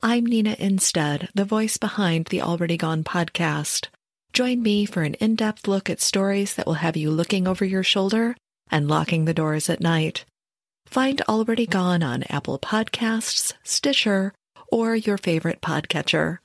I'm 0.02 0.24
Nina 0.24 0.56
Innsted, 0.56 1.28
the 1.34 1.44
voice 1.44 1.76
behind 1.76 2.26
the 2.26 2.40
Already 2.40 2.78
Gone 2.78 3.04
podcast. 3.04 3.88
Join 4.32 4.62
me 4.62 4.86
for 4.86 5.02
an 5.02 5.14
in 5.14 5.36
depth 5.36 5.68
look 5.68 5.90
at 5.90 6.00
stories 6.00 6.54
that 6.54 6.66
will 6.66 6.80
have 6.80 6.96
you 6.96 7.10
looking 7.10 7.46
over 7.46 7.66
your 7.66 7.82
shoulder 7.82 8.36
and 8.70 8.88
locking 8.88 9.26
the 9.26 9.34
doors 9.34 9.68
at 9.68 9.82
night. 9.82 10.24
Find 10.86 11.20
Already 11.28 11.66
Gone 11.66 12.02
on 12.02 12.22
Apple 12.30 12.58
Podcasts, 12.58 13.52
Stitcher, 13.62 14.32
or 14.72 14.96
your 14.96 15.18
favorite 15.18 15.60
podcatcher. 15.60 16.38